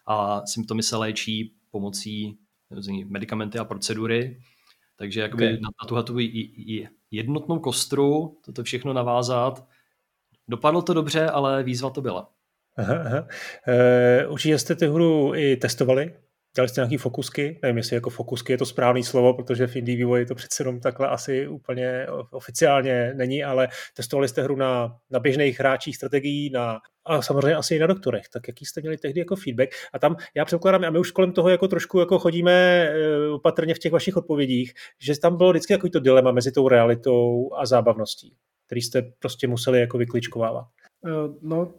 [0.07, 2.37] a symptomy se léčí pomocí
[3.05, 4.41] medicamenty a procedury.
[4.95, 5.59] Takže jakoby okay.
[5.59, 6.17] na, na tuhle tu
[7.11, 9.67] jednotnou kostru toto všechno navázat.
[10.47, 12.31] Dopadlo to dobře, ale výzva to byla.
[12.77, 13.27] Aha, aha.
[13.67, 16.13] E, určitě jste tu hru i testovali,
[16.55, 17.59] Dělali jste nějaké fokusky?
[17.61, 20.79] Nevím, jestli jako fokusky je to správné slovo, protože v indie vývoji to přece jenom
[20.79, 26.79] takhle asi úplně oficiálně není, ale testovali jste hru na, na běžných hráčích strategií, na,
[27.05, 28.29] a samozřejmě asi i na doktorech.
[28.33, 29.69] Tak jaký jste měli tehdy jako feedback?
[29.93, 33.75] A tam já předpokládám, a my už kolem toho jako trošku jako chodíme eh, opatrně
[33.75, 37.65] v těch vašich odpovědích, že tam bylo vždycky takový to dilema mezi tou realitou a
[37.65, 38.35] zábavností,
[38.65, 40.65] který jste prostě museli jako vykličkovávat.
[41.05, 41.73] Eh, no,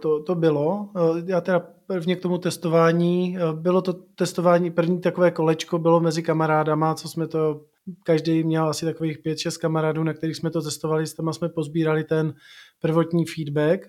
[0.00, 0.88] to, to bylo.
[0.96, 6.00] Eh, já teda prvně k tomu testování, eh, bylo to testování, první takové kolečko bylo
[6.00, 7.64] mezi kamarádama, co jsme to,
[8.04, 11.48] každý měl asi takových pět, šest kamarádů, na kterých jsme to testovali, s těma jsme
[11.48, 12.34] pozbírali ten
[12.80, 13.88] prvotní feedback.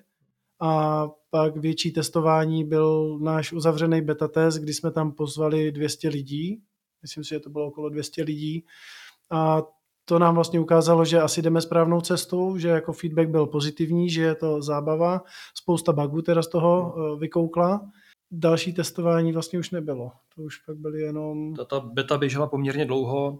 [0.61, 6.61] A pak větší testování byl náš uzavřený beta test, kdy jsme tam pozvali 200 lidí,
[7.01, 8.65] myslím si, že to bylo okolo 200 lidí.
[9.31, 9.63] A
[10.09, 14.21] to nám vlastně ukázalo, že asi jdeme správnou cestou, že jako feedback byl pozitivní, že
[14.21, 15.23] je to zábava,
[15.55, 17.91] spousta bugů teda z toho eh, vykoukla.
[18.31, 20.11] Další testování vlastně už nebylo.
[20.35, 21.55] To už pak byly jenom...
[21.55, 23.39] Ta, ta beta běžela poměrně dlouho.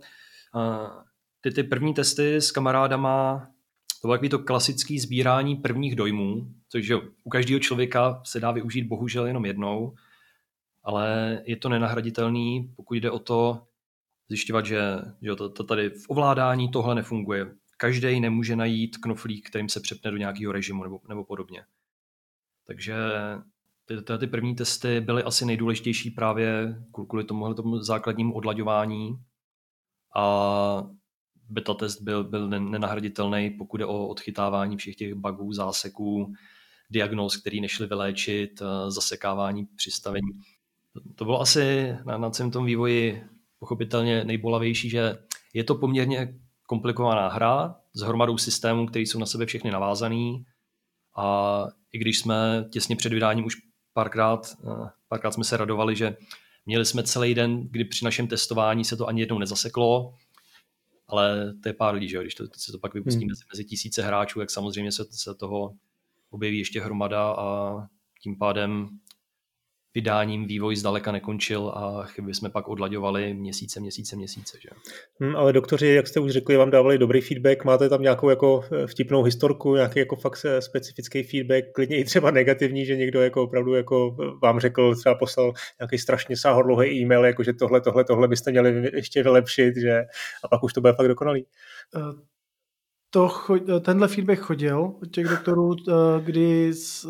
[1.41, 3.47] Ty, ty první testy s kamarádama,
[4.01, 6.91] to bylo takový to klasický sbírání prvních dojmů, což
[7.23, 9.95] u každého člověka se dá využít bohužel jenom jednou,
[10.83, 13.66] ale je to nenahraditelný, pokud jde o to
[14.29, 14.81] zjišťovat, že,
[15.21, 17.55] že to, to tady v ovládání tohle nefunguje.
[17.77, 21.63] Každý nemůže najít knoflík, kterým se přepne do nějakého režimu nebo, nebo podobně.
[22.67, 22.95] Takže
[23.85, 26.75] ty, ty, ty první testy byly asi nejdůležitější právě
[27.07, 29.19] kvůli tomuhle tomu základnímu odlaďování
[30.15, 30.83] a
[31.49, 36.33] beta test byl, byl nenahraditelný, pokud je o odchytávání všech těch bugů, záseků,
[36.89, 40.31] diagnóz, který nešli vyléčit, zasekávání přistavení.
[41.15, 43.23] To bylo asi na, na celém tom vývoji
[43.59, 45.17] pochopitelně nejbolavější, že
[45.53, 50.45] je to poměrně komplikovaná hra s hromadou systémů, které jsou na sebe všechny navázaný
[51.17, 53.55] a i když jsme těsně před vydáním už
[53.93, 56.17] párkrát, eh, párkrát jsme se radovali, že
[56.65, 60.13] měli jsme celý den, kdy při našem testování se to ani jednou nezaseklo,
[61.07, 63.27] ale to je pár lidí, že když to, se to pak vypustí hmm.
[63.27, 65.73] mezi, mezi tisíce hráčů, jak samozřejmě se, se toho
[66.29, 67.77] objeví ještě hromada a
[68.21, 68.89] tím pádem
[69.97, 74.57] vydáním vývoj zdaleka nekončil a chyby jsme pak odlaďovali měsíce, měsíce, měsíce.
[74.61, 74.69] Že?
[75.19, 78.63] Hmm, ale doktoři, jak jste už řekli, vám dávali dobrý feedback, máte tam nějakou jako
[78.71, 83.21] eh, vtipnou historku, nějaký jako fakt eh, specifický feedback, klidně i třeba negativní, že někdo
[83.21, 87.81] jako opravdu jako eh, vám řekl, třeba poslal nějaký strašně sáhodlouhý e-mail, jako že tohle,
[87.81, 90.05] tohle, tohle byste měli ještě vylepšit, že
[90.43, 91.45] a pak už to bude fakt dokonalý
[93.09, 93.31] to,
[93.81, 97.09] tenhle feedback chodil od těch doktorů, eh, kdy eh,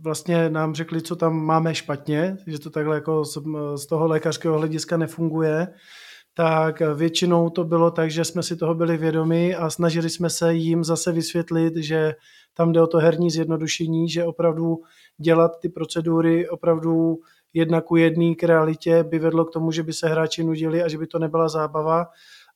[0.00, 3.24] vlastně nám řekli, co tam máme špatně, že to takhle jako
[3.76, 5.68] z toho lékařského hlediska nefunguje,
[6.34, 10.54] tak většinou to bylo tak, že jsme si toho byli vědomi a snažili jsme se
[10.54, 12.14] jim zase vysvětlit, že
[12.54, 14.76] tam jde o to herní zjednodušení, že opravdu
[15.18, 17.16] dělat ty procedury opravdu
[17.54, 20.88] jedna ku jedný k realitě by vedlo k tomu, že by se hráči nudili a
[20.88, 22.06] že by to nebyla zábava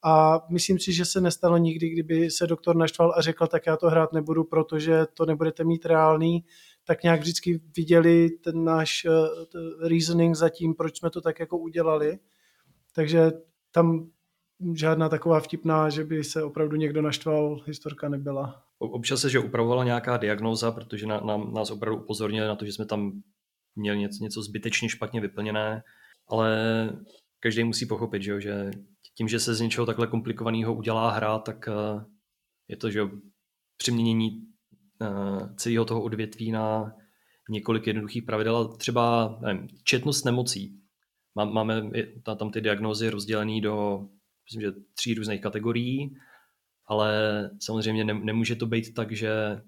[0.03, 3.77] a myslím si, že se nestalo nikdy, kdyby se doktor naštval a řekl, tak já
[3.77, 6.45] to hrát nebudu, protože to nebudete mít reálný,
[6.85, 11.59] tak nějak vždycky viděli ten náš uh, reasoning za tím, proč jsme to tak jako
[11.59, 12.19] udělali.
[12.95, 13.33] Takže
[13.71, 14.11] tam
[14.75, 18.63] žádná taková vtipná, že by se opravdu někdo naštval, historka nebyla.
[18.79, 22.73] Občas se, že upravovala nějaká diagnóza, protože na, na, nás opravdu upozornili na to, že
[22.73, 23.23] jsme tam
[23.77, 25.83] měli něco, něco zbytečně špatně vyplněné,
[26.29, 26.59] ale
[27.41, 28.71] každý musí pochopit, že, že
[29.21, 32.05] tím, že se z něčeho takhle komplikovaného udělá hra, tak eh,
[32.69, 33.01] je to, že
[33.77, 34.47] přeměnění
[35.03, 36.93] eh, celého toho odvětví na
[37.51, 40.81] několik jednoduchých pravidel, třeba nevím, četnost nemocí.
[41.35, 41.91] Máme
[42.39, 44.07] tam ty diagnózy rozdělené do
[44.45, 46.17] myslím, že tří různých kategorií,
[46.87, 47.11] ale
[47.61, 49.63] samozřejmě nemůže to být tak, že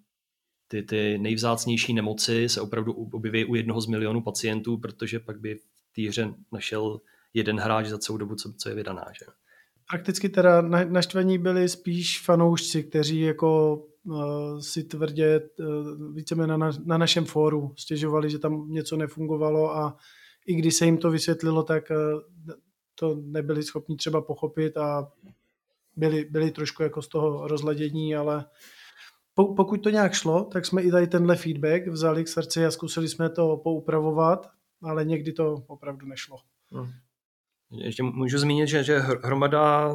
[0.69, 5.55] ty, ty nejvzácnější nemoci se opravdu objeví u jednoho z milionů pacientů, protože pak by
[5.55, 7.01] v té hře našel
[7.35, 9.05] jeden hráč za celou dobu, co, co je vydaná.
[9.19, 9.42] Že?
[9.93, 16.99] Prakticky teda naštvaní byli spíš fanoušci, kteří jako uh, si tvrdě uh, víceméně na, na
[16.99, 19.97] našem fóru stěžovali, že tam něco nefungovalo a
[20.47, 22.21] i když se jim to vysvětlilo, tak uh,
[22.95, 25.13] to nebyli schopni třeba pochopit a
[25.97, 28.45] byli, byli trošku jako z toho rozladění, ale
[29.35, 32.71] po, pokud to nějak šlo, tak jsme i tady tenhle feedback vzali k srdci a
[32.71, 34.51] zkusili jsme to poupravovat,
[34.83, 36.39] ale někdy to opravdu nešlo.
[36.71, 36.93] Hmm.
[37.73, 39.95] Ještě můžu zmínit, že, že hromada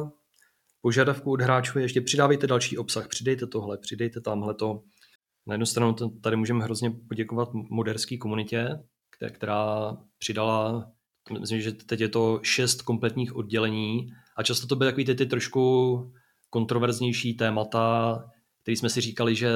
[0.80, 4.82] požadavků od hráčů je ještě přidávejte další obsah, přidejte tohle, přidejte tamhle to.
[5.46, 8.68] Na jednu stranu tady můžeme hrozně poděkovat moderské komunitě,
[9.30, 10.92] která přidala,
[11.40, 15.26] myslím, že teď je to šest kompletních oddělení a často to byly takový ty, ty
[15.26, 16.12] trošku
[16.50, 18.18] kontroverznější témata,
[18.62, 19.50] který jsme si říkali, že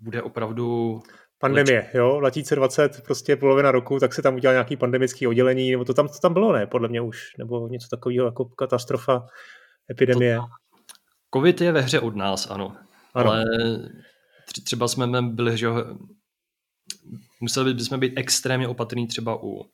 [0.00, 1.00] bude opravdu
[1.44, 1.94] Pandemie, leč...
[1.94, 6.08] jo, 2020, prostě polovina roku, tak se tam udělal nějaký pandemický oddělení, nebo to tam,
[6.08, 9.26] to tam bylo, ne, podle mě už, nebo něco takového jako katastrofa,
[9.90, 10.36] epidemie.
[10.36, 10.42] To,
[11.34, 12.76] Covid je ve hře od nás, ano.
[13.14, 13.30] ano.
[13.30, 13.44] Ale
[14.64, 15.68] třeba jsme byli, že
[17.40, 19.64] museli bychom být extrémně opatrní třeba u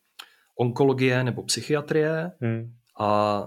[0.61, 2.72] onkologie nebo psychiatrie hmm.
[3.00, 3.44] a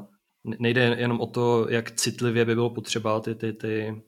[0.60, 4.04] nejde jenom o to, jak citlivě by bylo potřeba ty, ty, ty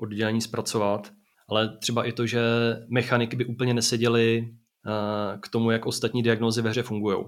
[0.00, 1.12] oddělení zpracovat,
[1.48, 2.40] ale třeba i to, že
[2.88, 4.48] mechaniky by úplně neseděly
[4.86, 7.24] uh, k tomu, jak ostatní diagnózy ve hře fungují.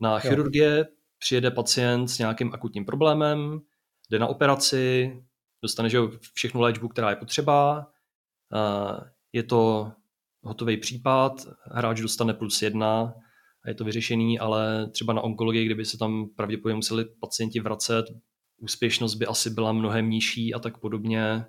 [0.00, 0.86] Na chirurgie
[1.18, 3.60] přijede pacient s nějakým akutním problémem,
[4.10, 5.12] jde na operaci,
[5.62, 5.98] dostane že
[6.34, 7.86] všechnu léčbu, která je potřeba,
[8.54, 9.00] uh,
[9.32, 9.92] je to
[10.42, 11.32] hotový případ,
[11.72, 13.14] hráč dostane plus jedna
[13.64, 18.06] a je to vyřešený, ale třeba na onkologii, kdyby se tam pravděpodobně museli pacienti vracet,
[18.58, 21.44] úspěšnost by asi byla mnohem nižší a tak podobně,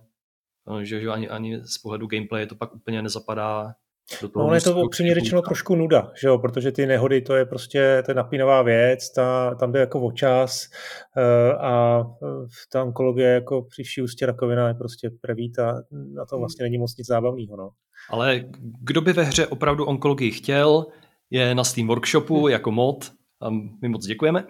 [0.83, 3.73] že, že ani, ani z pohledu gameplay to pak úplně nezapadá
[4.21, 4.47] do toho.
[4.47, 6.37] No, je to upřímně řečeno trošku nuda, že jo?
[6.37, 10.11] protože ty nehody to je prostě to je napínavá věc, ta, tam jde jako o
[10.11, 10.69] čas
[11.17, 16.39] uh, a uh, ta onkologie jako příští ústě rakovina je prostě prevít a na to
[16.39, 17.57] vlastně není moc nic zábavného.
[17.57, 17.69] No.
[18.09, 18.43] Ale
[18.81, 20.85] kdo by ve hře opravdu onkologii chtěl,
[21.29, 22.51] je na Steam Workshopu hmm.
[22.51, 23.49] jako mod a
[23.81, 24.43] my moc děkujeme.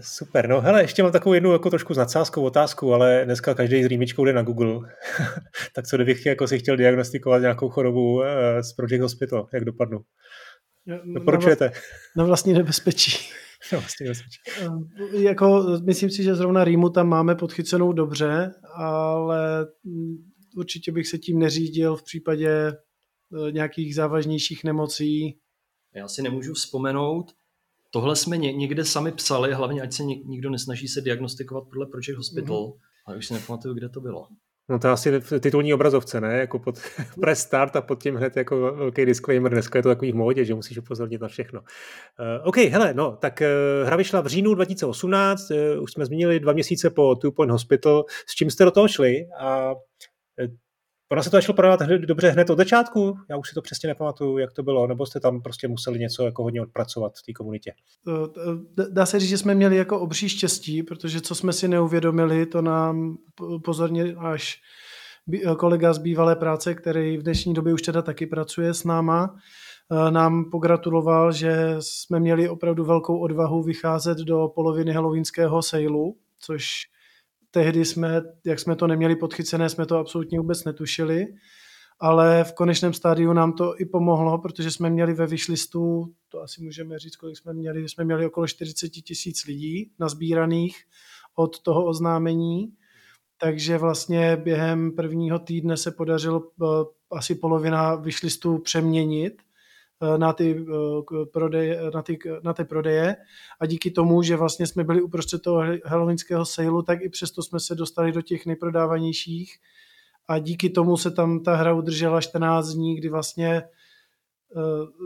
[0.00, 3.86] Super, no hele, ještě mám takovou jednu jako trošku nadsázkou otázku, ale dneska každý s
[3.86, 4.80] rýmičkou jde na Google.
[5.74, 8.24] tak co kdybych jako si chtěl diagnostikovat nějakou chorobu uh,
[8.60, 9.98] z Project Hospital, jak dopadnu?
[11.14, 11.72] Doporučujete?
[12.16, 13.12] Na vlastní nebezpečí.
[13.72, 14.38] Na vlastní nebezpečí.
[14.60, 20.16] Eh, jako, myslím si, že zrovna rýmu tam máme podchycenou dobře, ale mm,
[20.56, 25.38] určitě bych se tím neřídil v případě eh, nějakých závažnějších nemocí.
[25.94, 27.32] Já si nemůžu vzpomenout,
[27.94, 32.56] Tohle jsme někde sami psali, hlavně ať se nikdo nesnaží se diagnostikovat podle Project Hospital,
[32.56, 32.78] mm-hmm.
[33.06, 34.28] ale už si nepamatuju, kde to bylo.
[34.68, 36.38] No to asi v titulní obrazovce, ne?
[36.38, 36.78] Jako pod
[37.20, 39.52] press start a pod tím hned jako velký disclaimer.
[39.52, 41.60] Dneska je to takový v módě, že musíš upozornit na všechno.
[41.60, 41.66] Uh,
[42.48, 46.52] OK, hele, no, tak uh, hra vyšla v říjnu 2018, uh, už jsme zmínili dva
[46.52, 48.04] měsíce po Two Point Hospital.
[48.26, 49.74] S čím jste do toho šli a
[51.12, 53.18] Ono se to šlo prodávat dobře hned od začátku?
[53.30, 56.24] Já už si to přesně nepamatuju, jak to bylo, nebo jste tam prostě museli něco
[56.24, 57.72] jako hodně odpracovat v té komunitě?
[58.90, 62.62] Dá se říct, že jsme měli jako obří štěstí, protože co jsme si neuvědomili, to
[62.62, 63.16] nám
[63.64, 64.60] pozorně až
[65.58, 69.36] kolega z bývalé práce, který v dnešní době už teda taky pracuje s náma,
[69.90, 76.93] e, nám pogratuloval, že jsme měli opravdu velkou odvahu vycházet do poloviny halloweenského sailu, což
[77.54, 81.26] tehdy jsme, jak jsme to neměli podchycené, jsme to absolutně vůbec netušili,
[82.00, 86.62] ale v konečném stádiu nám to i pomohlo, protože jsme měli ve vyšlistu, to asi
[86.62, 90.76] můžeme říct, kolik jsme měli, jsme měli okolo 40 tisíc lidí nazbíraných
[91.34, 92.72] od toho oznámení,
[93.38, 96.66] takže vlastně během prvního týdne se podařilo eh,
[97.12, 99.42] asi polovina vyšlistů přeměnit
[100.16, 103.16] na ty, eh, prodeje, na, ty, na ty prodeje.
[103.60, 107.60] A díky tomu, že vlastně jsme byli uprostřed toho halloweenského sailu, tak i přesto jsme
[107.60, 109.56] se dostali do těch nejprodávanějších.
[110.28, 113.62] A díky tomu se tam ta hra udržela 14 dní, kdy vlastně eh,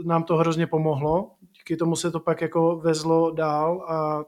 [0.05, 1.31] nám to hrozně pomohlo.
[1.41, 4.25] Díky tomu se to pak jako vezlo dál a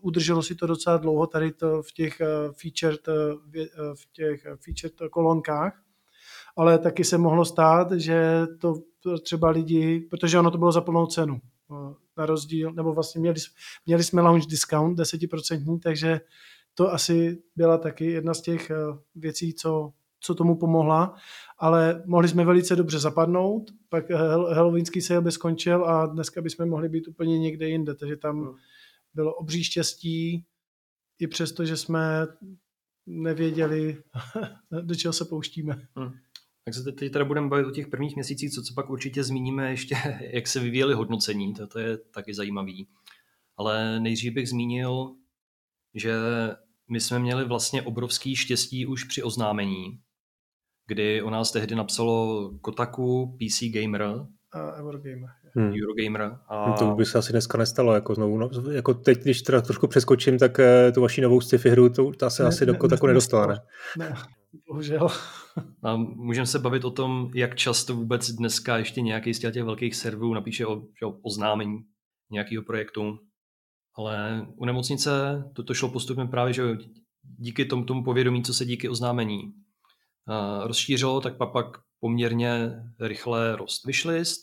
[0.00, 2.20] udrželo si to docela dlouho tady to v těch
[2.52, 3.06] featured,
[3.94, 5.87] v těch featured kolonkách
[6.58, 8.74] ale taky se mohlo stát, že to
[9.22, 11.40] třeba lidi, protože ono to bylo za plnou cenu,
[12.16, 13.36] na rozdíl, nebo vlastně měli,
[13.86, 16.20] měli jsme launch discount 10%, takže
[16.74, 18.74] to asi byla taky jedna z těch eh,
[19.14, 21.14] věcí, co, co tomu pomohla,
[21.58, 24.10] ale mohli jsme velice dobře zapadnout, pak
[24.54, 28.54] halloweenský sale by skončil a dneska bychom mohli být úplně někde jinde, takže tam hmm.
[29.14, 30.44] bylo obří štěstí,
[31.18, 32.26] i přesto, že jsme
[33.06, 34.02] nevěděli,
[34.82, 35.88] do čeho se pouštíme.
[35.96, 36.12] Hmm.
[36.68, 39.70] Tak se teď teda budeme bavit o těch prvních měsících, co, co pak určitě zmíníme
[39.70, 39.96] ještě,
[40.32, 42.88] jak se vyvíjely hodnocení, to, to je taky zajímavý.
[43.56, 45.14] Ale nejdřív bych zmínil,
[45.94, 46.14] že
[46.90, 50.00] my jsme měli vlastně obrovský štěstí už při oznámení,
[50.86, 55.30] kdy o nás tehdy napsalo Kotaku, PC Gamer Eurogamer.
[55.54, 55.72] Hmm.
[55.82, 56.38] Eurogamer.
[56.48, 56.72] A...
[56.72, 57.94] To by se asi dneska nestalo.
[57.94, 61.70] Jako, znovu, no, jako teď, když teda trošku přeskočím, tak uh, tu vaši novou sci-fi
[61.70, 63.60] hru, to, ta se ne, asi ne, do ne, nedostala, ne?
[63.98, 64.14] Ne,
[64.68, 65.08] bohužel.
[65.82, 69.96] A můžeme se bavit o tom, jak často vůbec dneska ještě nějaký z těch velkých
[69.96, 71.78] serverů napíše o, o oznámení
[72.30, 73.18] nějakého projektu.
[73.96, 76.62] Ale u nemocnice to, to šlo postupně právě, že
[77.38, 81.66] díky tomu, tomu povědomí, co se díky oznámení uh, rozšířilo, tak pak, pak
[82.00, 82.70] poměrně
[83.00, 84.42] rychle rost wishlist.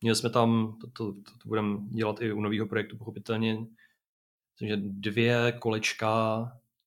[0.00, 4.68] Měli jsme tam, to, to, to, to budeme dělat i u nového projektu pochopitelně, myslím,
[4.68, 6.42] že dvě kolečka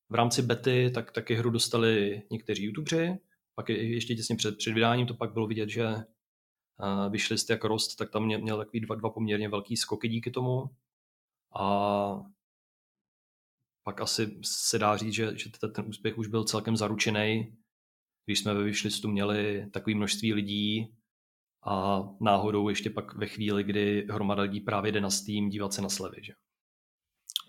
[0.09, 3.17] v rámci bety, tak taky hru dostali někteří youtubeři,
[3.55, 5.85] pak ještě těsně před, před vydáním to pak bylo vidět, že
[7.09, 10.31] vyšli jste jako rost, tak tam měl, měl takový dva, dva poměrně velký skoky díky
[10.31, 10.63] tomu.
[11.59, 12.21] A
[13.83, 17.57] pak asi se dá říct, že, že ten úspěch už byl celkem zaručený,
[18.25, 20.93] když jsme ve Wishlistu měli takové množství lidí
[21.67, 25.81] a náhodou ještě pak ve chvíli, kdy hromada lidí právě jde na Steam dívat se
[25.81, 26.17] na slevy.
[26.21, 26.33] Že?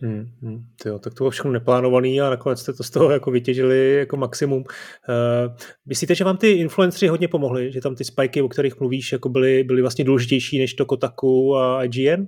[0.02, 3.30] Hmm, hmm, tyjo, tak to bylo všechno neplánovaný a nakonec jste to z toho jako
[3.30, 4.58] vytěžili jako maximum.
[4.58, 5.56] Uh,
[5.86, 7.72] myslíte, že vám ty influenceri hodně pomohli?
[7.72, 11.56] Že tam ty spiky, o kterých mluvíš, jako byly, byly vlastně důležitější než to Kotaku
[11.56, 12.26] a IGN?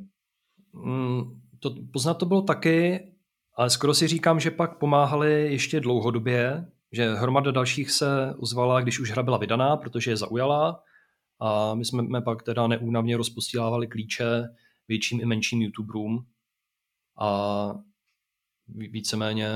[0.75, 3.01] Hmm, to, poznat to bylo taky,
[3.57, 9.01] ale skoro si říkám, že pak pomáhali ještě dlouhodobě, že hromada dalších se ozvala, když
[9.01, 10.82] už hra byla vydaná, protože je zaujala
[11.41, 14.49] a my jsme pak teda neúnavně rozpostílávali klíče
[14.89, 16.26] větším i menším youtuberům
[17.20, 17.70] a
[18.68, 19.49] víceméně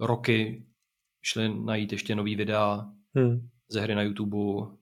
[0.00, 0.66] roky
[1.22, 3.48] šli najít ještě nový videa hmm.
[3.68, 4.76] ze hry na YouTube.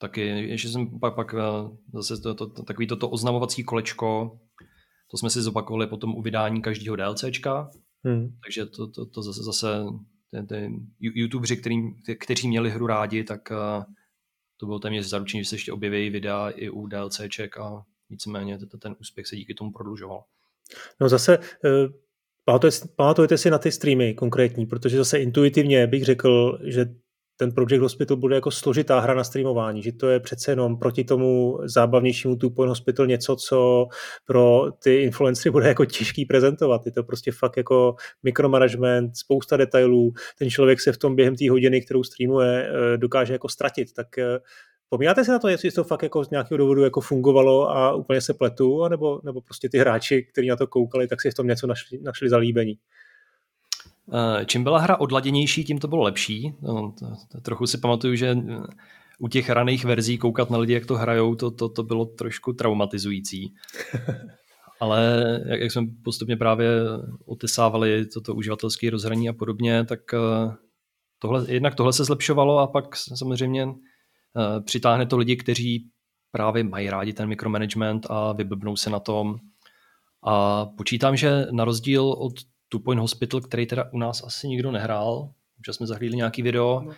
[0.00, 4.40] Taky, ještě jsem pak, pak eh, zase to, to, to, takový toto oznamovací kolečko,
[5.10, 7.70] to jsme si zopakovali potom u vydání každého DLCčka,
[8.04, 8.38] hmm.
[8.42, 9.84] takže to, to, to zase, zase
[10.30, 11.76] ty, ty YouTubři, který,
[12.18, 13.84] kteří měli hru rádi, tak uh,
[14.56, 18.96] to bylo téměř zaručení, že se ještě objeví videa i u DLCček a víceméně ten
[19.00, 20.24] úspěch se díky tomu prodlužoval.
[21.00, 21.44] No zase uh,
[22.96, 26.86] pamatujete si na ty streamy konkrétní, protože zase intuitivně bych řekl, že
[27.38, 31.04] ten Project Hospital bude jako složitá hra na streamování, že to je přece jenom proti
[31.04, 33.86] tomu zábavnějšímu Two Point Hospital něco, co
[34.24, 36.86] pro ty influencery bude jako těžký prezentovat.
[36.86, 41.50] Je to prostě fakt jako mikromanagement, spousta detailů, ten člověk se v tom během té
[41.50, 44.38] hodiny, kterou streamuje, eh, dokáže jako ztratit, tak eh,
[44.90, 48.20] Pomínáte se na to, jestli to fakt jako z nějakého důvodu jako fungovalo a úplně
[48.20, 51.46] se pletu, nebo, nebo prostě ty hráči, kteří na to koukali, tak si v tom
[51.46, 52.78] něco našli, našli zalíbení?
[54.12, 56.54] Eh, čím byla hra odladěnější, tím to bylo lepší.
[56.62, 58.60] No, to, to, trochu si pamatuju, že eh,
[59.18, 62.52] u těch raných verzí koukat na lidi, jak to hrajou, to, to, to bylo trošku
[62.52, 63.54] traumatizující.
[64.80, 66.68] Ale jak, jak jsme postupně právě
[67.26, 70.54] otesávali toto uživatelské rozhraní a podobně, tak eh,
[71.18, 73.68] tohle, jednak tohle se zlepšovalo a pak samozřejmě
[74.64, 75.90] přitáhne to lidi, kteří
[76.32, 79.36] právě mají rádi ten mikromanagement a vyblbnou se na tom.
[80.22, 82.32] A počítám, že na rozdíl od
[82.68, 85.32] Two Point Hospital, který teda u nás asi nikdo nehrál,
[85.66, 86.82] že jsme zahlídli nějaký video.
[86.84, 86.92] No.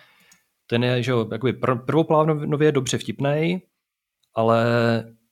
[0.66, 3.62] Ten je, že jakoby pr- prvoplánově dobře vtipný,
[4.34, 4.64] ale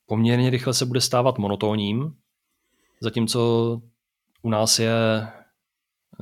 [0.07, 2.15] poměrně rychle se bude stávat monotónním,
[3.01, 3.83] zatímco
[4.43, 4.93] u nás je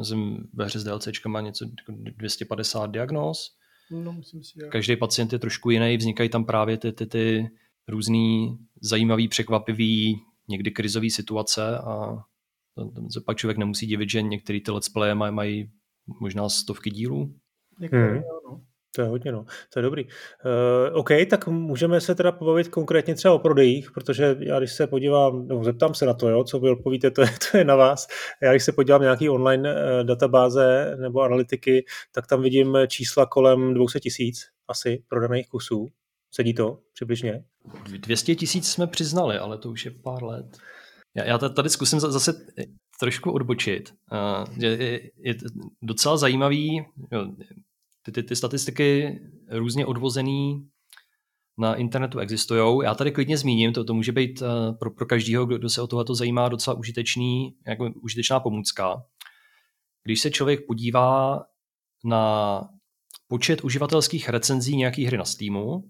[0.03, 3.57] jsem ve hře s DLCčkama něco 250 jako diagnóz.
[3.91, 4.69] No, myslím si, ja.
[4.69, 7.51] Každý pacient je trošku jiný, vznikají tam právě ty, ty, ty
[7.89, 12.25] různý zajímavý, překvapivý, někdy krizové situace a
[12.77, 15.71] tam se pak člověk nemusí divit, že některé ty let's play mají, mají
[16.21, 17.35] možná stovky dílů.
[17.93, 18.23] hmm.
[18.97, 19.45] To je hodně, no.
[19.73, 20.05] To je dobrý.
[20.05, 20.11] Uh,
[20.93, 25.49] OK, tak můžeme se teda pobavit konkrétně třeba o prodejích, protože já když se podívám,
[25.49, 28.07] no zeptám se na to, jo, co vy odpovíte, to je, to je na vás.
[28.43, 33.27] Já když se podívám na nějaký online uh, databáze nebo analytiky, tak tam vidím čísla
[33.27, 35.89] kolem 200 tisíc asi prodaných kusů.
[36.31, 37.45] Sedí to přibližně?
[37.85, 40.59] 200 tisíc jsme přiznali, ale to už je pár let.
[41.17, 42.47] Já, já tady zkusím zase
[43.01, 43.95] trošku odbočit.
[44.57, 45.37] Je, je,
[45.83, 47.27] docela zajímavý, jo,
[48.03, 49.19] ty, ty, ty statistiky
[49.51, 50.69] různě odvozený
[51.59, 52.85] na internetu existují.
[52.85, 54.43] Já tady klidně zmíním, to, to může být
[54.79, 59.03] pro, pro každého, kdo, kdo se o tohle zajímá, docela užitečný, jako užitečná pomůcka.
[60.05, 61.43] Když se člověk podívá
[62.05, 62.61] na
[63.29, 65.85] počet uživatelských recenzí nějaký hry na Steamu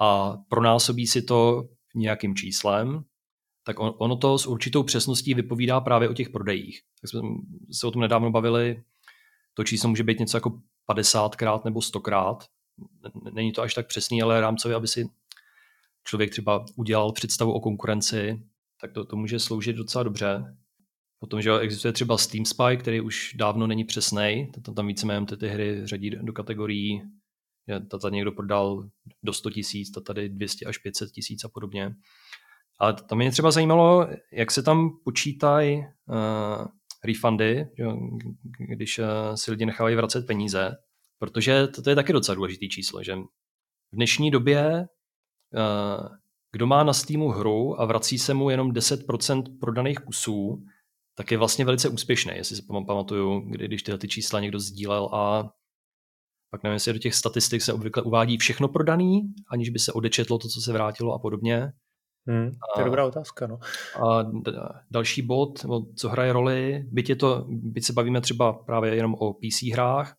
[0.00, 3.04] a pronásobí si to nějakým číslem,
[3.68, 6.80] tak on, ono to s určitou přesností vypovídá právě o těch prodejích.
[7.00, 7.20] Tak jsme
[7.72, 8.82] se o tom nedávno bavili,
[9.54, 10.60] to číslo může být něco jako
[10.90, 12.38] 50krát nebo 100krát.
[13.32, 15.08] Není to až tak přesný, ale rámcově, aby si
[16.04, 18.42] člověk třeba udělal představu o konkurenci,
[18.80, 20.56] tak to, to může sloužit docela dobře.
[21.20, 25.36] Potom, že existuje třeba Steam Spy, který už dávno není přesný, tam, tam víceméně ty,
[25.36, 27.02] ty hry řadí do kategorií,
[28.00, 28.88] tady někdo prodal
[29.22, 31.94] do 100 tisíc, tady 200 až 500 tisíc a podobně.
[32.78, 36.66] Ale to mě třeba zajímalo, jak se tam počítají uh,
[37.04, 37.66] refundy,
[38.58, 39.04] když uh,
[39.34, 40.70] si lidi nechávají vracet peníze,
[41.18, 43.16] protože to, to je taky docela důležitý číslo, že
[43.92, 44.86] v dnešní době
[45.54, 46.08] uh,
[46.52, 50.64] kdo má na Steamu hru a vrací se mu jenom 10% prodaných kusů,
[51.14, 55.04] tak je vlastně velice úspěšný, jestli si pamatuju, kdy, když tyhle ty čísla někdo sdílel
[55.04, 55.50] a
[56.50, 59.22] pak nevím, jestli do těch statistik se obvykle uvádí všechno prodaný,
[59.52, 61.72] aniž by se odečetlo to, co se vrátilo a podobně.
[62.28, 63.46] Hmm, to je dobrá otázka.
[63.46, 63.58] No.
[64.06, 64.30] A
[64.90, 65.66] další bod,
[65.96, 70.16] co hraje roli, byť, je to, byť se bavíme třeba právě jenom o PC hrách,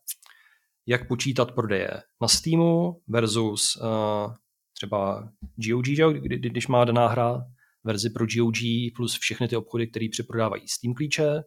[0.86, 1.90] jak počítat prodeje
[2.22, 4.34] na Steamu versus uh,
[4.72, 6.14] třeba GOG?
[6.20, 7.44] Kdy, když má daná hra
[7.84, 8.58] verzi pro GOG
[8.96, 11.42] plus všechny ty obchody, které přeprodávají Steam klíče,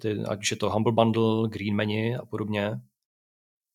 [0.00, 2.70] ty, ať je to Humble Bundle, Green Menu a podobně.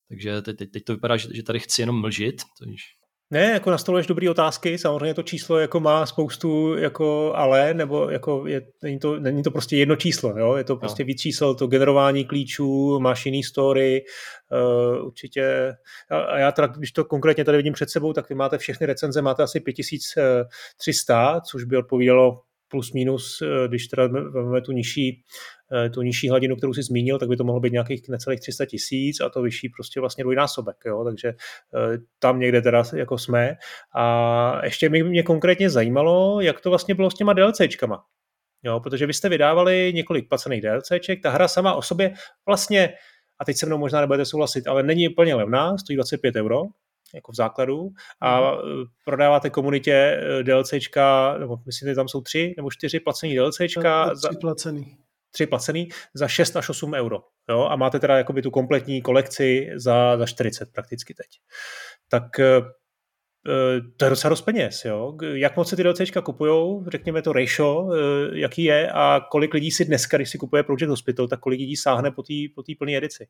[0.09, 3.00] Takže teď, teď, teď to vypadá, že, že tady chci jenom mlžit, což
[3.31, 8.47] ne, jako nastoluješ dobré otázky, samozřejmě to číslo jako má spoustu jako ale, nebo jako
[8.47, 10.55] je, není, to, není to prostě jedno číslo, jo?
[10.55, 11.07] je to prostě no.
[11.07, 14.03] víc čísel, to generování klíčů, máš jiný story,
[14.51, 15.73] uh, určitě,
[16.09, 19.21] a já teda, když to konkrétně tady vidím před sebou, tak vy máte všechny recenze,
[19.21, 22.41] máte asi 5300, což by odpovídalo
[22.71, 25.23] plus minus, eh, když teda vezmeme tu nižší,
[25.85, 28.65] eh, tu nižší hladinu, kterou si zmínil, tak by to mohlo být nějakých necelých 300
[28.65, 31.03] tisíc a to vyšší prostě vlastně dvojnásobek, jo?
[31.03, 33.55] takže eh, tam někde teda jako jsme.
[33.95, 38.03] A ještě mě, mě konkrétně zajímalo, jak to vlastně bylo s těma DLCčkama.
[38.63, 42.13] Jo, protože vy jste vydávali několik placených DLCček, ta hra sama o sobě
[42.45, 42.93] vlastně,
[43.39, 46.61] a teď se mnou možná nebudete souhlasit, ale není úplně levná, stojí 25 euro,
[47.13, 47.89] jako v základu
[48.21, 48.83] a mm.
[49.05, 54.05] prodáváte komunitě eh, DLCčka, nebo myslím, že tam jsou tři nebo čtyři placený DLCčka.
[54.05, 54.97] Tři za, placený.
[55.31, 57.19] Tři placený za 6 až 8 euro.
[57.49, 57.63] Jo?
[57.63, 61.27] A máte teda jakoby tu kompletní kolekci za, za 40 prakticky teď.
[62.09, 62.80] Tak eh, Eh,
[63.97, 64.85] to je docela dost peněz.
[64.85, 65.17] Jo?
[65.21, 69.71] Jak moc se ty DLCčka kupují, řekněme to ratio, eh, jaký je a kolik lidí
[69.71, 72.97] si dneska, když si kupuje Project Hospital, tak kolik lidí sáhne po té po plné
[72.97, 73.27] edici.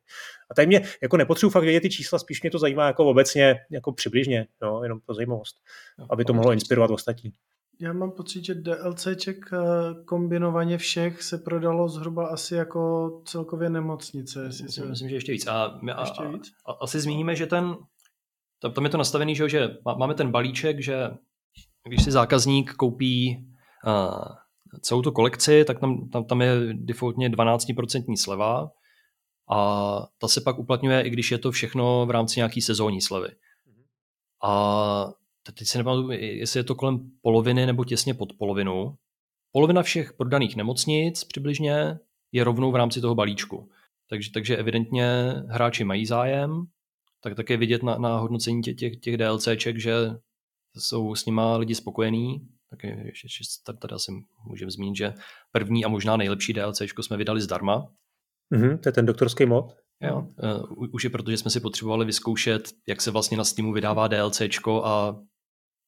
[0.52, 3.56] A tady mě jako nepotřebuji fakt vědět ty čísla, spíš mě to zajímá jako obecně,
[3.72, 4.80] jako přibližně, jo?
[4.84, 5.56] jenom pro zajímavost,
[6.10, 7.32] aby to mohlo inspirovat ostatní.
[7.80, 9.58] Já mám pocit, že DLCček eh,
[10.06, 14.48] kombinovaně všech se prodalo zhruba asi jako celkově nemocnice.
[14.48, 14.86] Myslím, se...
[14.86, 15.48] myslím že ještě víc.
[15.48, 15.64] A,
[15.96, 16.52] a, ještě víc?
[16.66, 17.76] A, a, asi zmíníme, že ten
[18.62, 21.10] tam, tam je to nastavený, že, že máme ten balíček, že
[21.88, 23.48] když si zákazník koupí
[23.88, 24.36] uh,
[24.82, 28.72] celou tu kolekci, tak tam, tam, tam je defaultně 12% sleva
[29.52, 29.58] a
[30.18, 33.30] ta se pak uplatňuje, i když je to všechno v rámci nějaký sezónní slevy.
[34.44, 38.96] A teď si nepamatuju, jestli je to kolem poloviny nebo těsně pod polovinu.
[39.52, 42.00] Polovina všech prodaných nemocnic přibližně
[42.32, 43.70] je rovnou v rámci toho balíčku.
[44.10, 46.66] Takže, takže evidentně hráči mají zájem
[47.24, 49.94] tak také vidět na, na hodnocení těch, těch, těch DLCček, že
[50.78, 52.48] jsou s nima lidi spokojení.
[52.70, 54.12] Tak ještě, ještě tady, tady asi
[54.48, 55.14] můžeme zmínit, že
[55.52, 57.94] první a možná nejlepší DLCčko jsme vydali zdarma.
[58.54, 59.76] Mm-hmm, to je ten doktorský mod.
[60.04, 60.28] Jo,
[60.78, 64.08] uh, už je proto, že jsme si potřebovali vyzkoušet, jak se vlastně na Steamu vydává
[64.08, 65.22] DLCčko a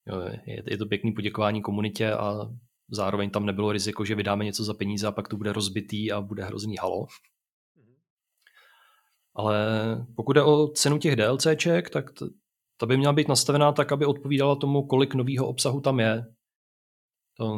[0.07, 2.49] jo, je, je to pěkný poděkování komunitě a
[2.91, 6.21] zároveň tam nebylo riziko, že vydáme něco za peníze a pak to bude rozbitý a
[6.21, 7.07] bude hrozný halo.
[9.35, 9.57] Ale
[10.15, 12.05] pokud je o cenu těch DLCček, tak
[12.77, 16.25] ta by měla být nastavená tak, aby odpovídala tomu, kolik nového obsahu tam je.
[17.37, 17.57] To,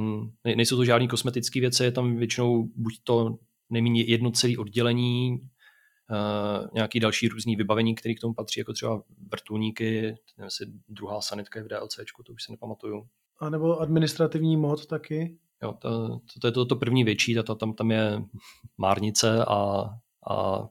[0.56, 3.38] nejsou to žádné kosmetické věci, je tam většinou buď to
[3.70, 9.04] nejméně jedno celé oddělení, uh, nějaký další různý vybavení, které k tomu patří, jako třeba
[9.32, 13.08] vrtulníky, nevím, jestli druhá sanitka je v DLCčku, to už si nepamatuju.
[13.40, 15.38] A nebo administrativní mod taky?
[15.64, 18.22] Jo, to, to, to je to, to první větší, to, tam, tam je
[18.78, 19.90] márnice a,
[20.30, 20.68] a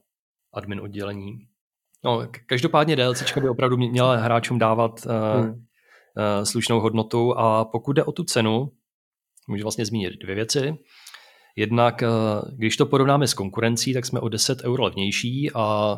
[0.55, 1.47] admin oddělení.
[2.05, 5.49] No, každopádně DLCčka by opravdu měla hráčům dávat uh, hmm.
[5.49, 8.71] uh, slušnou hodnotu a pokud jde o tu cenu,
[9.47, 10.73] můžu vlastně zmínit dvě věci.
[11.55, 15.93] Jednak, uh, když to porovnáme s konkurencí, tak jsme o 10 euro levnější a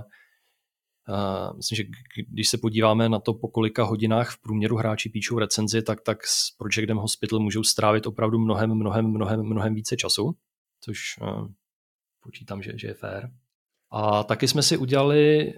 [1.09, 1.83] uh, myslím, že
[2.29, 6.27] když se podíváme na to, po kolika hodinách v průměru hráči píšou recenzi, tak, tak
[6.27, 10.35] s Projectem Hospital můžou strávit opravdu mnohem, mnohem, mnohem, mnohem více času,
[10.81, 11.47] což uh,
[12.23, 13.31] počítám, že, že je fér.
[13.91, 15.53] A taky jsme si udělali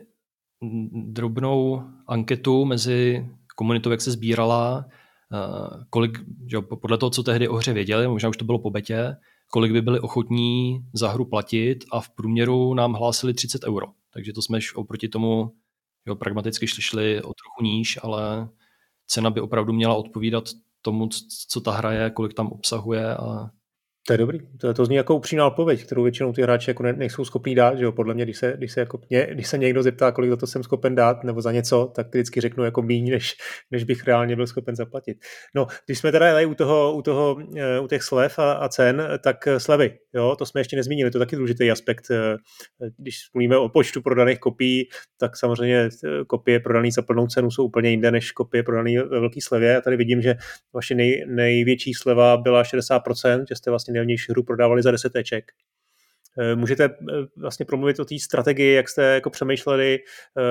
[0.92, 6.20] drobnou anketu mezi komunitou, jak se sbírala, eh, kolik,
[6.52, 9.16] že podle toho, co tehdy o hře věděli, možná už to bylo po betě,
[9.52, 13.88] kolik by byli ochotní za hru platit a v průměru nám hlásili 30 euro.
[14.14, 15.54] Takže to jsme oproti tomu
[16.06, 18.50] jo, pragmaticky šli o trochu níž, ale
[19.08, 20.50] cena by opravdu měla odpovídat
[20.82, 21.10] tomu,
[21.50, 23.50] co ta hra je, kolik tam obsahuje a
[24.08, 24.40] to je dobrý.
[24.58, 27.78] To, to zní jako upřímná odpověď, kterou většinou ty hráči jako ne, nejsou schopní dát.
[27.78, 27.92] Že jo?
[27.92, 30.48] Podle mě, když se, když, se jako, mě, když se někdo zeptá, kolik za to
[30.48, 33.36] jsem schopen dát, nebo za něco, tak vždycky řeknu jako méně, než,
[33.72, 35.18] než bych reálně byl schopen zaplatit.
[35.56, 39.08] No, když jsme teda u, toho, u, toho, eh, u těch slev a, a cen,
[39.24, 40.36] tak eh, slevy, jo?
[40.36, 42.06] to jsme ještě nezmínili, to je taky důležitý aspekt.
[42.12, 42.38] Eh,
[42.98, 44.90] když mluvíme o počtu prodaných kopií,
[45.20, 45.90] tak samozřejmě
[46.28, 49.78] kopie prodané za plnou cenu jsou úplně jinde než kopie prodané ve velké slevě.
[49.78, 50.36] A tady vidím, že
[50.74, 55.52] vaše nej, největší sleva byla 60%, že jste vlastně nejlevnější hru prodávali za 10 teček.
[56.40, 56.96] Eh, můžete eh,
[57.38, 60.42] vlastně promluvit o té strategii, jak jste jako přemýšleli, eh,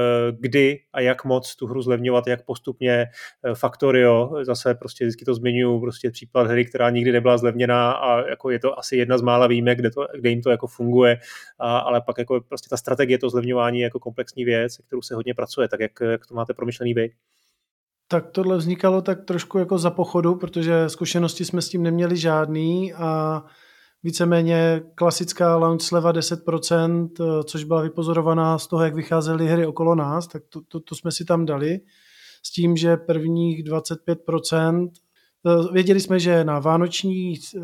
[0.41, 3.07] kdy a jak moc tu hru zlevňovat, jak postupně
[3.55, 8.51] Factorio, zase prostě vždycky to zmiňuji, prostě případ hry, která nikdy nebyla zlevněná a jako
[8.51, 11.19] je to asi jedna z mála výjimek, kde, to, kde jim to jako funguje,
[11.59, 15.15] a, ale pak jako prostě ta strategie to zlevňování je jako komplexní věc, kterou se
[15.15, 17.11] hodně pracuje, tak jak, jak to máte promyšlený vy?
[18.09, 22.95] Tak tohle vznikalo tak trošku jako za pochodu, protože zkušenosti jsme s tím neměli žádný
[22.95, 23.43] a
[24.03, 29.95] víceméně klasická launch sleva 10%, eh, což byla vypozorovaná z toho, jak vycházely hry okolo
[29.95, 31.81] nás, tak to, to, to jsme si tam dali.
[32.43, 34.91] S tím, že prvních 25%,
[35.47, 37.61] eh, věděli jsme, že na vánoční, eh,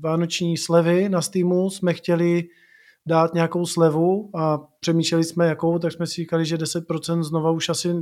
[0.00, 2.44] vánoční slevy na Steamu jsme chtěli
[3.06, 7.68] dát nějakou slevu a přemýšleli jsme jakou, tak jsme si říkali, že 10% znova už
[7.68, 7.94] asi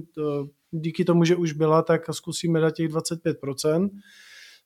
[0.70, 3.90] díky tomu, že už byla, tak zkusíme dát těch 25%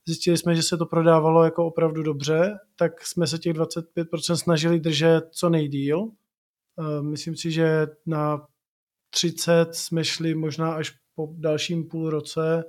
[0.09, 4.81] zjistili jsme, že se to prodávalo jako opravdu dobře, tak jsme se těch 25% snažili
[4.81, 6.09] držet co nejdíl.
[6.81, 8.47] Eh, myslím si, že na
[9.11, 12.65] 30 jsme šli možná až po dalším půl roce.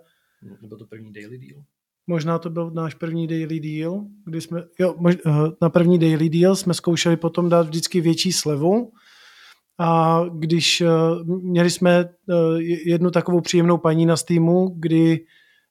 [0.62, 1.64] Nebo to první daily deal?
[2.10, 5.32] Možná to byl náš první daily deal, kdy jsme, jo, mož, eh,
[5.62, 8.92] na první daily deal jsme zkoušeli potom dát vždycky větší slevu
[9.80, 10.88] a když eh,
[11.26, 12.10] měli jsme
[12.86, 15.26] jednu takovou příjemnou paní na Steamu, kdy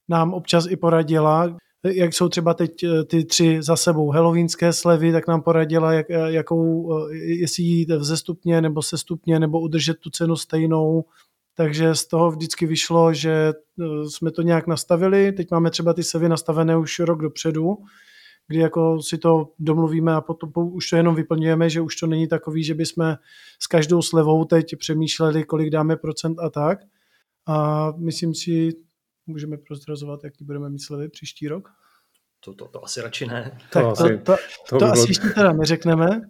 [0.08, 5.12] nám občas i poradila, jak jsou třeba teď eh, ty tři za sebou halloweenské slevy,
[5.12, 10.10] tak nám poradila, jak, eh, jakou, eh, jestli jít vzestupně nebo sestupně, nebo udržet tu
[10.10, 11.04] cenu stejnou.
[11.58, 13.52] Takže z toho vždycky vyšlo, že
[14.08, 15.32] jsme to nějak nastavili.
[15.32, 17.78] Teď máme třeba ty sevy nastavené už rok dopředu,
[18.46, 22.28] kdy jako si to domluvíme a potom už to jenom vyplňujeme, že už to není
[22.28, 23.16] takový, že bychom
[23.58, 26.78] s každou slevou teď přemýšleli, kolik dáme procent a tak.
[27.46, 28.72] A myslím si,
[29.28, 31.68] Můžeme prozrazovat, jaký budeme mít slevy příští rok?
[32.40, 33.58] To, to, to asi radši ne.
[33.72, 34.36] Tak to, asi, to, to,
[34.68, 36.20] to, to asi ještě teda neřekneme.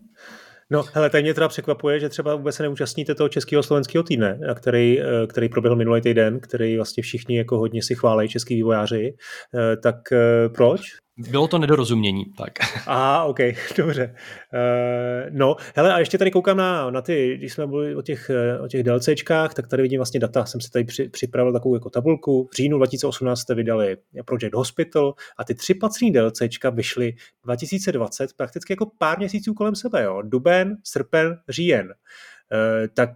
[0.71, 4.41] No, hele, tady mě teda překvapuje, že třeba vůbec se neúčastníte toho českého slovenského týdne,
[4.55, 9.15] který, eh, který proběhl minulý týden, který vlastně všichni jako hodně si chválí, český vývojáři.
[9.55, 10.81] Eh, tak eh, proč?
[11.19, 12.53] Bylo to nedorozumění, tak.
[12.87, 13.39] A, OK,
[13.77, 14.15] dobře.
[14.55, 18.31] Uh, no, hele, a ještě tady koukám na, na ty, když jsme mluvili o těch,
[18.65, 21.91] o těch DLCčkách, tak tady vidím vlastně data, jsem si tady při, připravil takovou jako
[21.91, 22.49] tabulku.
[22.53, 27.13] V říjnu 2018 jste vydali Project Hospital a ty tři placený DLCčka vyšly
[27.45, 30.23] 2020 prakticky jako pár měsíců kolem sebe, jo.
[30.23, 31.87] Duben, srpen, říjen.
[31.87, 33.11] Uh, tak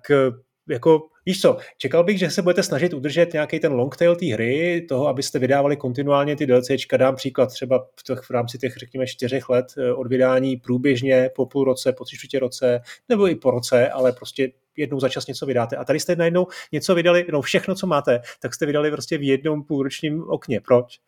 [0.68, 4.26] jako Víš co, čekal bych, že se budete snažit udržet nějaký ten long tail té
[4.26, 6.96] hry, toho, abyste vydávali kontinuálně ty DLCčka.
[6.96, 11.30] Dám příklad třeba v, těch, v rámci těch, řekněme, čtyřech let eh, od vydání průběžně
[11.34, 15.26] po půl roce, po tři roce, nebo i po roce, ale prostě jednou za čas
[15.26, 15.76] něco vydáte.
[15.76, 19.22] A tady jste najednou něco vydali, no všechno, co máte, tak jste vydali prostě v
[19.22, 20.60] jednom půlročním okně.
[20.60, 20.98] Proč?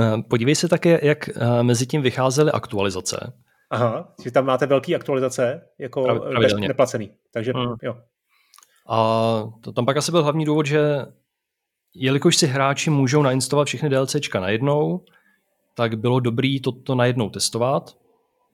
[0.00, 3.32] Eh, podívej se také, jak eh, mezi tím vycházely aktualizace.
[3.70, 7.10] Aha, že tam máte velké aktualizace, jako neplacený.
[7.32, 7.74] Takže hmm.
[7.82, 7.96] jo.
[8.88, 8.98] A
[9.60, 11.06] to tam pak asi byl hlavní důvod, že
[11.94, 15.04] jelikož si hráči můžou nainstalovat všechny DLCčka najednou,
[15.74, 17.96] tak bylo dobrý to, to najednou testovat.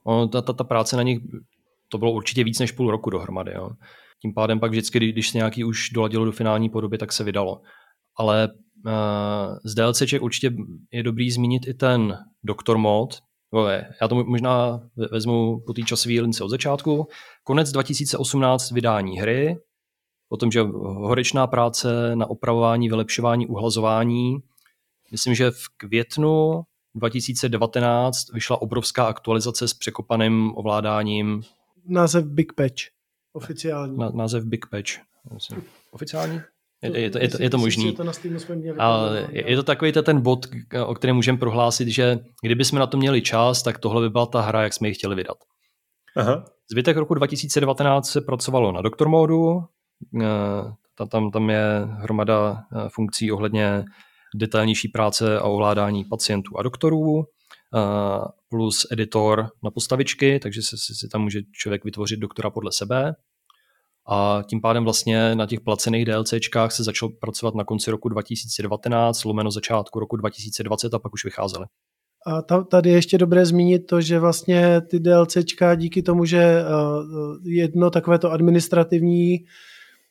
[0.05, 1.19] Ono, ta, ta, ta práce na nich,
[1.89, 3.53] to bylo určitě víc než půl roku dohromady.
[3.55, 3.71] Jo.
[4.23, 7.61] Tím pádem pak vždycky, když se nějaký už doladilo do finální podoby, tak se vydalo.
[8.19, 8.49] Ale
[8.87, 8.93] uh,
[9.65, 10.57] z DLCček určitě
[10.93, 13.19] je dobrý zmínit i ten Doktor mod.
[14.01, 14.81] Já to možná
[15.11, 17.09] vezmu po té časové lince od začátku.
[17.45, 19.57] Konec 2018 vydání hry,
[20.37, 24.37] tom, že horečná práce na opravování, vylepšování, uhlazování.
[25.13, 26.63] Myslím, že v květnu
[26.95, 31.43] 2019 vyšla obrovská aktualizace s překopaným ovládáním.
[31.87, 32.83] Název Big Patch.
[33.33, 33.99] Oficiální.
[33.99, 34.91] Na, název Big Patch.
[35.91, 36.41] Oficiální?
[36.83, 37.97] Je, je, to, je, to, je to možný.
[38.79, 40.47] Ale je to takový ten bod,
[40.87, 44.27] o kterém můžeme prohlásit, že kdyby jsme na to měli čas, tak tohle by byla
[44.27, 45.37] ta hra, jak jsme ji chtěli vydat.
[46.17, 46.45] Aha.
[46.71, 49.63] Zbytek roku 2019 se pracovalo na Doktor módu,
[51.09, 53.85] tam, tam je hromada eh, funkcí ohledně
[54.35, 61.09] detailnější práce a ovládání pacientů a doktorů, eh, plus editor na postavičky, takže si, si
[61.09, 63.15] tam může člověk vytvořit doktora podle sebe.
[64.09, 69.25] A tím pádem vlastně na těch placených DLCčkách se začal pracovat na konci roku 2019,
[69.25, 71.67] lomeno začátku roku 2020 a pak už vycházely.
[72.27, 76.63] A tady je ještě dobré zmínit to, že vlastně ty DLCčka díky tomu, že
[77.45, 79.39] jedno takové to administrativní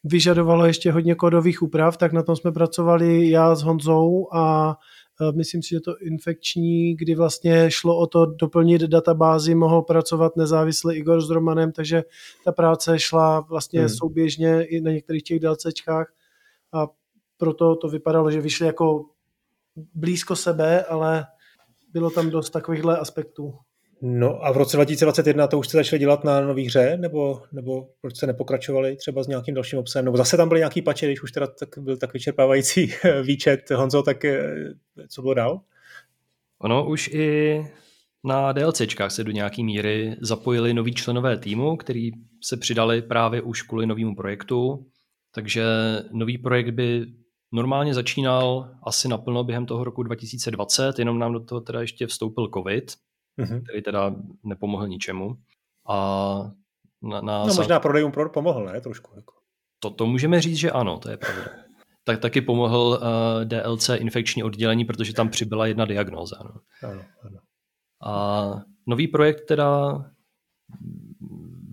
[0.04, 4.76] vyžadovalo ještě hodně kódových úprav, tak na tom jsme pracovali já s Honzou a
[5.22, 10.36] e, myslím si, že to infekční, kdy vlastně šlo o to doplnit databázi, mohl pracovat
[10.36, 12.04] nezávisle Igor s Romanem, takže
[12.46, 13.90] ta práce šla vlastně hmm.
[13.90, 16.14] souběžně i na některých těch DLCčkách
[16.74, 16.88] a
[17.38, 19.06] proto to vypadalo, že vyšly jako
[19.96, 21.26] blízko sebe, ale
[21.94, 23.54] bylo tam dost takovýchhle aspektů.
[24.06, 27.90] No a v roce 2021 to už jste začali dělat na nový hře, nebo, nebo
[28.02, 31.24] proč jste nepokračovali třeba s nějakým dalším obsahem, nebo zase tam byly nějaký pače, když
[31.24, 32.94] už teda tak byl tak vyčerpávající
[33.24, 34.56] výčet Honzo, tak eh,
[35.08, 35.62] co bylo dál?
[36.60, 37.58] Ono už i
[38.24, 42.12] na DLCčkách se do nějaký míry zapojili noví členové týmu, který
[42.44, 44.86] se přidali právě už kvůli novému projektu,
[45.36, 45.64] takže
[46.12, 47.06] nový projekt by
[47.52, 52.50] normálně začínal asi naplno během toho roku 2020, jenom nám do toho teda ještě vstoupil
[52.54, 52.92] covid,
[53.40, 53.64] mm-hmm.
[53.64, 55.38] který teda nepomohl ničemu.
[55.90, 55.96] A
[57.02, 58.82] na, na no možná prodejům pro, pomohl, ne?
[58.82, 59.12] Trošku.
[59.16, 59.34] Jako.
[59.80, 61.44] To, to můžeme říct, že ano, to je pravda.
[62.06, 66.36] Tak taky pomohl uh, DLC infekční oddělení, protože tam přibyla jedna diagnóza.
[66.44, 66.52] No.
[66.90, 67.38] Ano, ano.
[68.06, 68.54] A
[68.88, 69.94] nový projekt teda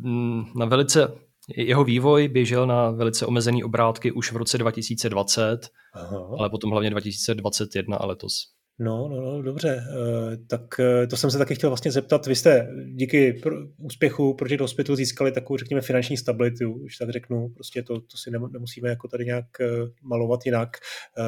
[0.02, 1.12] mm, na velice
[1.56, 6.28] jeho vývoj běžel na velice omezený obrátky už v roce 2020, Aha.
[6.38, 8.32] ale potom hlavně 2021 a letos.
[8.80, 9.84] No, no, no, dobře.
[9.90, 12.26] Eh, tak eh, to jsem se taky chtěl vlastně zeptat.
[12.26, 13.42] Vy jste díky
[13.78, 17.48] úspěchu Project Hospital získali takovou, řekněme, finanční stabilitu, už tak řeknu.
[17.48, 19.66] Prostě to, to si nemusíme jako tady nějak eh,
[20.02, 20.68] malovat jinak.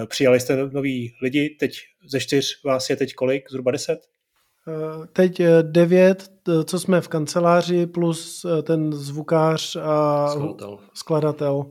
[0.06, 1.72] Přijali jste noví lidi, teď
[2.08, 3.50] ze čtyř vás je teď kolik?
[3.50, 3.98] Zhruba deset?
[5.12, 6.28] Teď devět,
[6.64, 10.78] co jsme v kanceláři, plus ten zvukář a skladatel.
[10.94, 11.64] skladatel.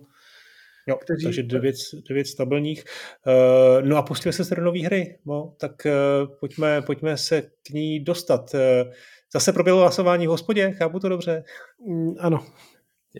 [0.87, 1.23] Jo, kteří...
[1.23, 1.75] takže devět,
[2.09, 2.83] devět stabilních.
[3.27, 7.69] Uh, no a pustili se do nové hry, no, tak uh, pojďme, pojďme se k
[7.69, 8.53] ní dostat.
[8.53, 8.91] Uh,
[9.33, 11.43] zase proběhlo hlasování v hospodě, chápu to dobře?
[11.87, 12.45] Mm, ano.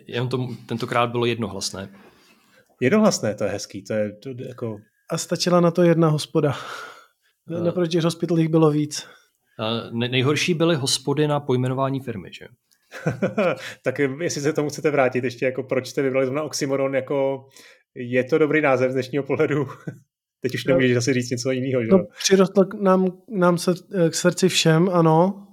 [0.06, 1.88] Jenom to tentokrát bylo jednohlasné.
[2.80, 4.78] Jednohlasné, to je hezký, to je to, jako...
[5.10, 6.54] A stačila na to jedna hospoda.
[7.50, 9.06] Uh, Naproti hospitalích bylo víc.
[9.58, 12.46] Uh, nejhorší byly hospody na pojmenování firmy, že?
[13.84, 17.46] tak jestli se tomu chcete vrátit, ještě jako proč jste vybrali zrovna Oxymoron, jako
[17.94, 19.66] je to dobrý název z dnešního pohledu?
[20.40, 21.88] Teď už nemůžeš asi říct něco jiného, že?
[21.90, 23.74] No, přirostl k nám, nám se,
[24.10, 25.46] k srdci všem, ano.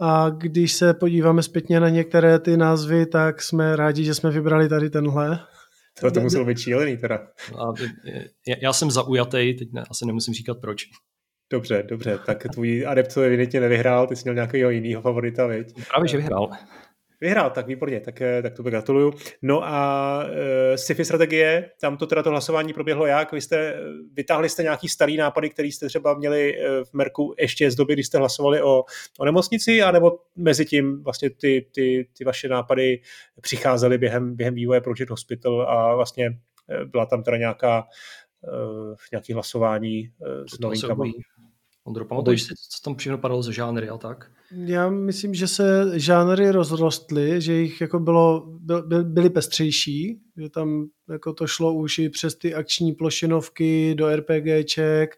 [0.00, 4.68] A když se podíváme zpětně na některé ty názvy, tak jsme rádi, že jsme vybrali
[4.68, 5.38] tady tenhle.
[6.00, 7.16] To, to muselo být šílený teda.
[7.58, 7.72] A,
[8.62, 10.84] já jsem zaujatý, teď ne, asi nemusím říkat proč.
[11.50, 15.66] Dobře, dobře, tak tvůj adept to evidentně nevyhrál, ty jsi měl nějakého jiného favorita, viď?
[15.88, 16.50] Právě, že vyhrál.
[17.20, 19.12] Vyhrál, tak výborně, tak, eh, tak to gratuluju.
[19.42, 23.32] No a uh, sci-fi strategie, tam to teda to hlasování proběhlo jak?
[23.32, 23.80] Vy jste,
[24.12, 28.04] vytáhli jste nějaký starý nápady, který jste třeba měli v Merku ještě z doby, kdy
[28.04, 28.84] jste hlasovali o,
[29.18, 33.00] o nemocnici, anebo mezi tím vlastně ty, ty, ty vaše nápady
[33.40, 36.38] přicházely během, během vývoje Project Hospital a vlastně
[36.84, 37.86] byla tam teda nějaká
[38.40, 41.12] uh, nějaký hlasování uh, s novinkami.
[41.84, 44.30] Ondro, pamatuješ si, co tam přímo padalo ze žánry a tak?
[44.52, 50.86] Já myslím, že se žánry rozrostly, že jich jako bylo, byl, byly pestřejší, že tam
[51.10, 55.16] jako to šlo už i přes ty akční plošinovky do RPGček.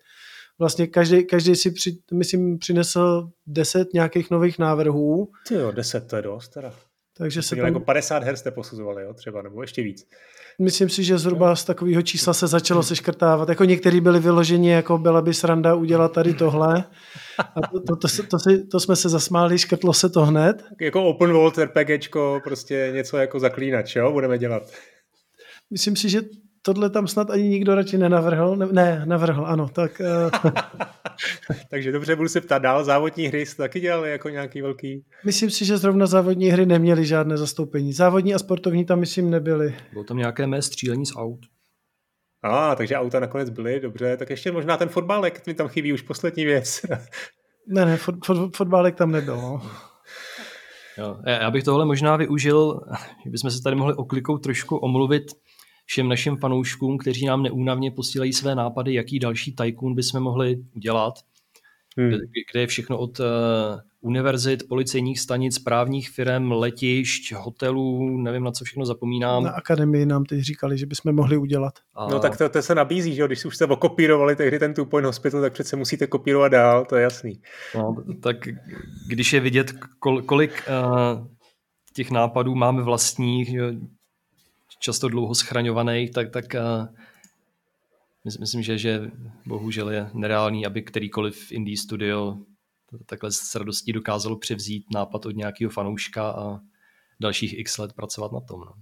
[0.58, 5.28] Vlastně každý, každý si, při, myslím, přinesl deset nějakých nových návrhů.
[5.48, 6.74] Ty jo, deset, to je dost teda.
[7.16, 7.66] Takže se tam...
[7.66, 10.06] jako 50 her jste posuzovali, jo, třeba, nebo ještě víc.
[10.60, 13.48] Myslím si, že zhruba z takového čísla se začalo seškrtávat.
[13.48, 16.84] Jako některý byli vyloženi, jako byla by sranda udělat tady tohle.
[17.38, 20.64] A to, to, to, to, si, to jsme se zasmáli, škrtlo se to hned.
[20.80, 24.62] Jako open world RPGčko, prostě něco jako zaklínač, jo, budeme dělat.
[25.70, 26.20] Myslím si, že
[26.74, 28.56] tohle tam snad ani nikdo radši nenavrhl.
[28.56, 29.68] Ne, ne navrhl, ano.
[29.68, 30.52] Tak, uh...
[31.70, 32.84] Takže dobře, budu se ptát dál.
[32.84, 35.04] Závodní hry jste taky dělali jako nějaký velký?
[35.24, 37.92] Myslím si, že zrovna závodní hry neměly žádné zastoupení.
[37.92, 39.74] Závodní a sportovní tam, myslím, nebyly.
[39.92, 41.40] Bylo tam nějaké mé střílení z aut.
[42.42, 44.16] A, ah, takže auta nakonec byly, dobře.
[44.16, 46.82] Tak ještě možná ten fotbálek, mi tam chybí už poslední věc.
[47.68, 49.36] ne, ne, fot, fot, fotbálek tam nebyl.
[49.36, 49.62] No.
[50.98, 52.80] Jo, já bych tohle možná využil,
[53.24, 55.24] že bychom se tady mohli oklikou trošku omluvit
[55.88, 61.14] všem našim fanouškům, kteří nám neúnavně posílají své nápady, jaký další tycoon bychom mohli udělat,
[61.96, 62.08] hmm.
[62.08, 62.18] kde,
[62.52, 63.26] kde je všechno od uh,
[64.00, 69.44] univerzit, policejních stanic, právních firm, letišť, hotelů, nevím na co všechno zapomínám.
[69.44, 71.74] Na akademii nám teď říkali, že bychom mohli udělat.
[71.94, 72.08] A...
[72.08, 75.06] No tak to, to se nabízí, že když už jste okopírovali tehdy ten Two Point
[75.06, 77.40] Hospital, tak přece musíte kopírovat dál, to je jasný.
[77.74, 78.36] No, tak
[79.06, 81.26] když je vidět, kol, kolik uh,
[81.94, 83.56] těch nápadů máme vlastních,
[84.78, 86.88] často dlouho schraňovaný, tak, tak uh,
[88.40, 89.10] myslím, že, že
[89.46, 92.38] bohužel je nereálný, aby kterýkoliv indie studio
[93.06, 96.60] takhle s radostí dokázalo převzít nápad od nějakého fanouška a
[97.20, 98.60] dalších x let pracovat na tom.
[98.60, 98.72] No.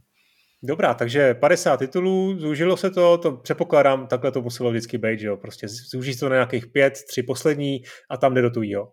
[0.62, 5.26] Dobrá, takže 50 titulů, zúžilo se to, to předpokládám, takhle to muselo vždycky být, že
[5.26, 8.92] jo, prostě zúží to na nějakých pět, tři poslední a tam jde do tujího.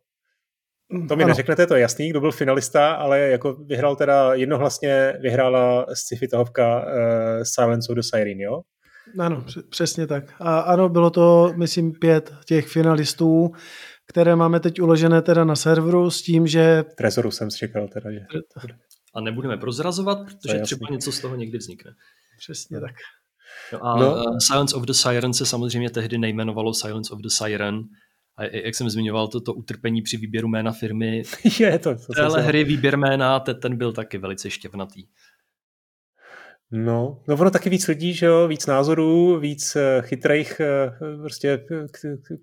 [0.93, 1.29] Mm, to mi ano.
[1.29, 6.85] neřeknete, to je jasný, kdo byl finalista, ale jako vyhrál teda jednohlasně, vyhrála sci-fi tahovka
[6.85, 6.85] uh,
[7.43, 8.61] Silence of the Siren, jo?
[9.19, 10.23] Ano, přesně tak.
[10.39, 13.51] A ano, bylo to, myslím, pět těch finalistů,
[14.07, 16.83] které máme teď uložené teda na serveru s tím, že...
[16.97, 18.19] Trezoru jsem čekal teda, že...
[19.15, 21.91] A nebudeme prozrazovat, protože třeba něco z toho někdy vznikne.
[22.37, 22.95] Přesně tak.
[23.73, 24.23] No a no.
[24.47, 27.83] Silence of the Siren se samozřejmě tehdy nejmenovalo Silence of the Siren,
[28.37, 31.23] a jak jsem zmiňoval, toto to utrpení při výběru jména firmy.
[31.59, 31.95] Je to.
[31.95, 35.05] to téhle hry výběr jména, ten, ten byl taky velice štěvnatý.
[36.75, 41.65] No, no ono taky víc lidí, že jo, víc názorů, víc eh, chytrých eh, prostě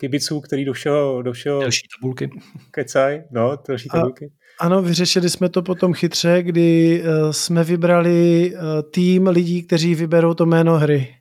[0.01, 2.31] kibiců, který do všeho, do všeho další tabulky.
[2.71, 4.33] Kecaj, no, další tabulky.
[4.61, 8.53] A, ano, vyřešili jsme to potom chytře, kdy uh, jsme vybrali
[8.91, 11.20] tým lidí, kteří vyberou to jméno hry.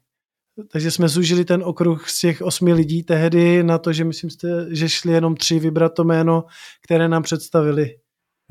[0.72, 4.30] Takže jsme zúžili ten okruh z těch osmi lidí tehdy na to, že myslím,
[4.70, 6.44] že šli jenom tři vybrat to jméno,
[6.84, 7.96] které nám představili.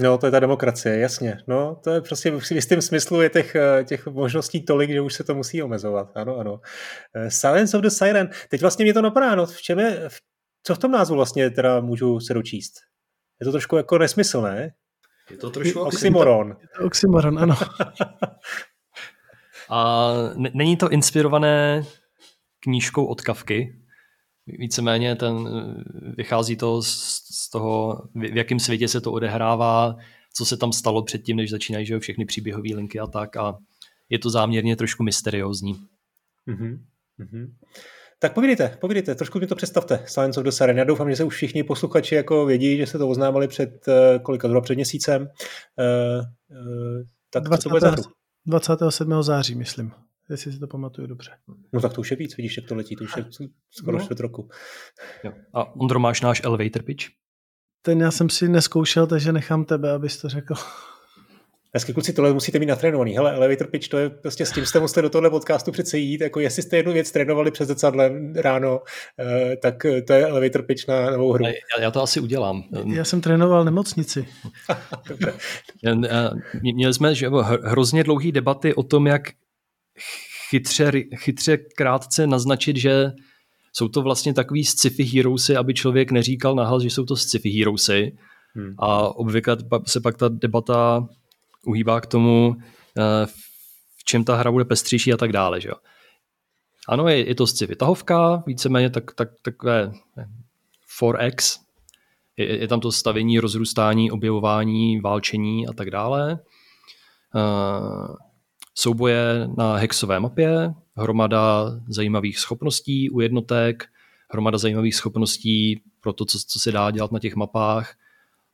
[0.01, 1.39] No, to je ta demokracie, jasně.
[1.47, 5.15] No, to je prostě v jistém smyslu je těch, eh, těch možností tolik, že už
[5.15, 6.11] se to musí omezovat.
[6.15, 6.61] Ano, ano.
[7.15, 8.31] Eh, Silence of the Siren.
[8.49, 10.09] Teď vlastně mě to napadá, no, v čem je,
[10.63, 12.73] co v tom názvu vlastně teda můžu se dočíst?
[13.41, 14.71] Je to trošku jako nesmyslné?
[15.31, 16.57] Je to trošku oxymoron.
[16.61, 17.57] Je to oxymoron, ano.
[19.71, 20.13] A
[20.55, 21.85] není to inspirované
[22.61, 23.75] knížkou od Kavky?
[24.47, 25.49] Víceméně ten,
[26.17, 26.89] vychází to z,
[27.35, 29.97] z toho, v jakém světě se to odehrává,
[30.35, 33.59] co se tam stalo předtím, než začínají že všechny příběhové linky a tak a
[34.09, 35.75] je to záměrně trošku mysteriózní.
[36.49, 36.79] Mm-hmm.
[37.21, 37.53] Mm-hmm.
[38.19, 40.79] Tak povídejte, povídejte, trošku mi to představte, Science of the Siren.
[40.79, 44.23] Já doufám, že se už všichni posluchači jako vědí, že se to oznámili před uh,
[44.23, 45.23] kolika, zhruba před měsícem.
[45.23, 47.63] Uh, uh, tak 20.
[47.63, 47.97] co bude za
[48.49, 49.23] 27.
[49.23, 49.93] září, myslím
[50.31, 51.31] jestli si to pamatuju dobře.
[51.73, 53.25] No tak to už je víc, vidíš, jak to letí, to už je
[53.71, 54.05] skoro no.
[54.05, 54.49] čtvrt roku.
[55.25, 55.33] Jo.
[55.55, 57.07] A Ondro, máš náš elevator pitch?
[57.83, 60.55] Ten já jsem si neskoušel, takže nechám tebe, abys to řekl.
[61.75, 63.17] Hezky kluci, tohle musíte mít natrénovaný.
[63.17, 66.21] Hele, elevator pitch, to je prostě s tím jste museli do tohle podcastu přece jít.
[66.21, 68.81] Jako jestli jste jednu věc trénovali přes zrcadlem ráno,
[69.19, 71.45] eh, tak to je elevator pitch na novou hru.
[71.45, 72.65] Já, já to asi udělám.
[72.95, 74.29] Já jsem trénoval nemocnici.
[76.63, 77.29] Měli jsme že,
[77.63, 79.23] hrozně dlouhé debaty o tom, jak
[80.51, 83.13] chytře, chytře krátce naznačit, že
[83.73, 88.17] jsou to vlastně takový sci-fi heroesy, aby člověk neříkal nahlas, že jsou to sci-fi heroesy.
[88.55, 88.75] Hmm.
[88.79, 89.57] A obvykle
[89.87, 91.09] se pak ta debata
[91.67, 92.57] uhýbá k tomu,
[92.99, 93.27] eh,
[93.97, 95.61] v čem ta hra bude pestřejší a tak dále.
[95.61, 95.71] Že?
[96.89, 99.93] Ano, je, je to sci-fi tahovka, víceméně tak, tak, takové
[101.01, 101.61] 4X,
[102.37, 106.39] je, je tam to stavění, rozrůstání, objevování, válčení a tak dále.
[107.35, 108.17] Uh,
[108.75, 113.85] souboje na hexové mapě, hromada zajímavých schopností u jednotek,
[114.31, 117.95] hromada zajímavých schopností pro to, co, co se dá dělat na těch mapách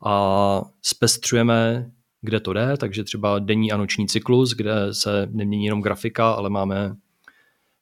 [0.07, 1.91] a zpestřujeme,
[2.25, 6.51] kde to jde, takže třeba denní a noční cyklus, kde se nemění jenom grafika, ale
[6.51, 6.97] máme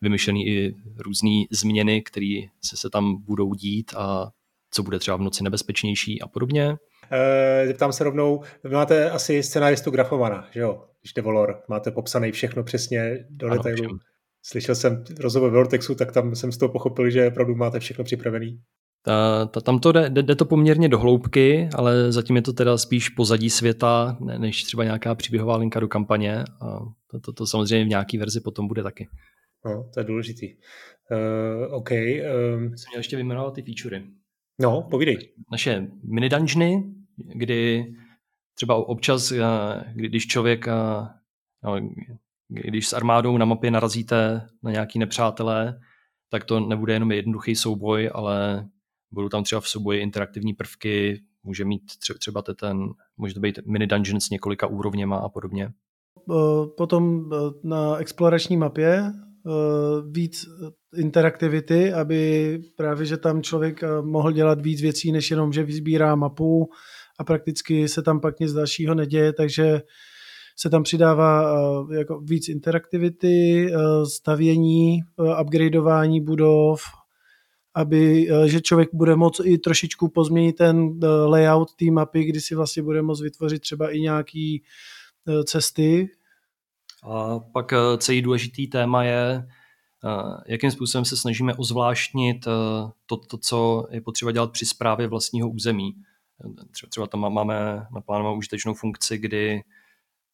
[0.00, 4.30] vymyšlený i různé změny, které se, se tam budou dít a
[4.70, 6.76] co bude třeba v noci nebezpečnější a podobně.
[7.10, 10.84] E, zeptám se rovnou, vy máte asi scénáristu grafomana, že jo?
[11.00, 13.84] když Devolor máte popsaný všechno přesně do ano, detailu.
[13.84, 13.98] Všem.
[14.42, 18.60] Slyšel jsem rozhovor Vortexu, tak tam jsem z toho pochopil, že opravdu máte všechno připravený.
[19.04, 22.78] Ta, ta, tam to jde, jde to poměrně do hloubky, ale zatím je to teda
[22.78, 26.44] spíš pozadí světa, ne, než třeba nějaká příběhová linka do kampaně.
[26.60, 26.78] A
[27.10, 29.08] to, to, to samozřejmě v nějaký verzi potom bude taky.
[29.64, 30.54] No, to je důležitý.
[31.10, 31.90] Uh, OK.
[31.90, 32.76] Um...
[32.76, 34.06] Jsem měl ještě vyjmenovat ty featurey.
[34.60, 35.18] No, povídej.
[35.52, 36.84] Naše mini dungeony,
[37.16, 37.86] kdy
[38.54, 39.44] třeba občas, eh,
[39.94, 40.72] když člověk, eh,
[41.64, 41.90] no,
[42.48, 45.80] když s armádou na mapě narazíte na nějaký nepřátelé,
[46.30, 48.68] tak to nebude jenom jednoduchý souboj, ale
[49.12, 51.82] budou tam třeba v souboji interaktivní prvky, může mít
[52.18, 55.72] třeba ten, může to být mini dungeon s několika úrovněma a podobně.
[56.30, 57.30] Eh, potom
[57.64, 59.12] na explorační mapě
[60.10, 60.44] víc
[60.96, 66.68] interaktivity, aby právě, že tam člověk mohl dělat víc věcí, než jenom, že vyzbírá mapu,
[67.18, 69.82] a prakticky se tam pak nic dalšího neděje, takže
[70.56, 76.82] se tam přidává eh, jako víc interaktivity, eh, stavění, eh, upgradeování budov,
[77.74, 82.82] aby, že člověk bude moct i trošičku pozměnit ten layout té mapy, kdy si vlastně
[82.82, 84.62] bude moct vytvořit třeba i nějaký
[85.44, 86.10] cesty.
[87.04, 89.48] A pak celý důležitý téma je,
[90.46, 92.44] jakým způsobem se snažíme ozvláštnit
[93.06, 95.94] to, to, co je potřeba dělat při správě vlastního území.
[96.88, 99.62] Třeba tam máme naplánovanou užitečnou funkci, kdy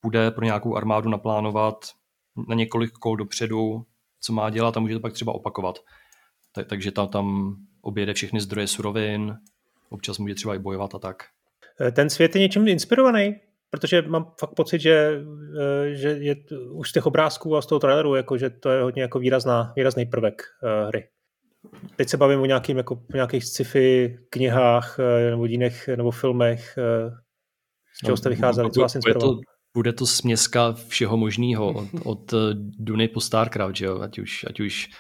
[0.03, 1.85] bude pro nějakou armádu naplánovat
[2.49, 3.85] na několik kol dopředu,
[4.21, 5.79] co má dělat a může to pak třeba opakovat.
[6.59, 9.37] Tak, takže tam, tam objede všechny zdroje surovin,
[9.91, 11.25] občas může třeba i bojovat a tak.
[11.81, 13.35] E, ten svět je něčím inspirovaný,
[13.71, 15.23] protože mám fakt pocit, že,
[15.61, 16.37] e, že je
[16.71, 19.73] už z těch obrázků a z toho traileru, jako, že to je hodně jako výrazná,
[19.77, 21.09] výrazný prvek e, hry.
[21.97, 24.99] Teď se bavím o nějakým, jako, nějakých sci-fi knihách
[25.31, 26.79] nebo dínech nebo filmech.
[27.95, 28.71] Z čeho jste no, vycházeli?
[28.71, 29.35] Co vás inspirovalo?
[29.35, 32.35] Bude to, bude to směska všeho možného od, od
[32.79, 34.01] Duny po StarCraft, že jo?
[34.01, 34.91] Ať, už, ať už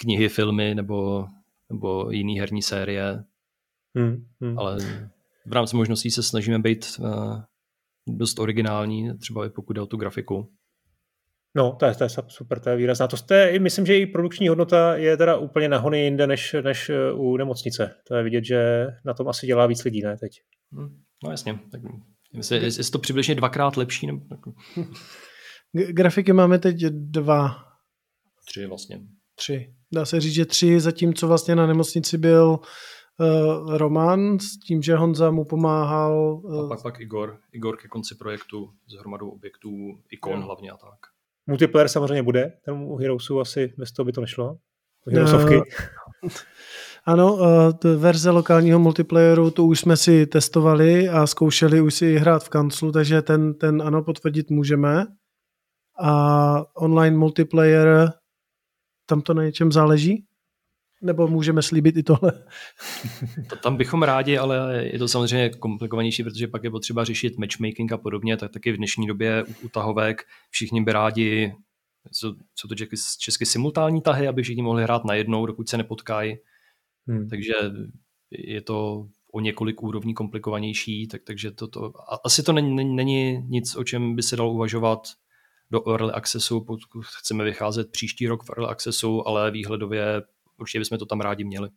[0.00, 1.26] knihy, filmy nebo,
[1.70, 3.24] nebo jiný herní série.
[3.96, 4.58] Hmm, hmm.
[4.58, 4.78] Ale
[5.46, 7.40] v rámci možností se snažíme být uh,
[8.08, 10.52] dost originální, třeba i pokud jde o tu grafiku.
[11.56, 13.06] No, to je, to je super, to je výrazná.
[13.06, 16.88] To jste, myslím, že i produkční hodnota je teda úplně na hony jinde než, než
[16.88, 17.94] eh, u nemocnice.
[18.08, 20.32] To je vidět, že na tom asi dělá víc lidí, ne teď?
[20.72, 21.80] Hm, no jasně, tak
[22.32, 24.06] jestli, jestli to přibližně dvakrát lepší.
[24.06, 24.20] Nebo...
[25.88, 27.56] Grafiky máme teď dva.
[28.48, 29.00] Tři vlastně.
[29.34, 29.74] Tři.
[29.94, 32.58] Dá se říct, že tři, zatímco vlastně na nemocnici byl
[33.20, 36.40] uh, Roman s tím, že Honza mu pomáhal.
[36.44, 36.64] Uh...
[36.64, 37.38] A pak, pak Igor.
[37.52, 39.70] Igor ke konci projektu s hromadou objektů,
[40.10, 40.46] ikon no.
[40.46, 40.98] hlavně a tak.
[41.46, 44.56] Multiplayer samozřejmě bude, ten u Heroesu asi bez toho by to nešlo.
[45.06, 45.56] Heroesovky.
[45.56, 45.62] Uh,
[47.04, 52.44] ano, uh, verze lokálního multiplayeru, to už jsme si testovali a zkoušeli už si hrát
[52.44, 55.06] v kanclu, takže ten, ten ano, potvrdit můžeme.
[56.00, 58.12] A online multiplayer,
[59.08, 60.24] tam to na něčem záleží?
[61.02, 62.32] Nebo můžeme slíbit i tohle?
[63.62, 67.98] Tam bychom rádi, ale je to samozřejmě komplikovanější, protože pak je potřeba řešit matchmaking a
[67.98, 71.54] podobně, tak taky v dnešní době u tahovek všichni by rádi,
[72.12, 76.36] co, co to česky, česky simultánní tahy, aby všichni mohli hrát najednou, dokud se nepotkají.
[77.08, 77.28] Hmm.
[77.28, 77.54] Takže
[78.30, 81.92] je to o několik úrovní komplikovanější, tak, takže to, to,
[82.24, 85.08] asi to není, není nic, o čem by se dalo uvažovat
[85.70, 90.22] do Early Accessu, pokud chceme vycházet příští rok v Early Accessu, ale výhledově
[90.58, 91.68] určitě bychom to tam rádi měli.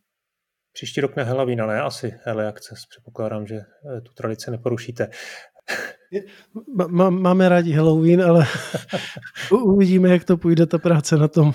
[0.72, 1.80] Příští rok na Halloween, ne?
[1.80, 2.86] Asi Early Access.
[2.86, 5.08] Předpokládám, že eh, tu tradici neporušíte.
[7.10, 8.46] Máme rádi Halloween, ale
[9.50, 11.52] uvidíme, jak to půjde ta práce na tom.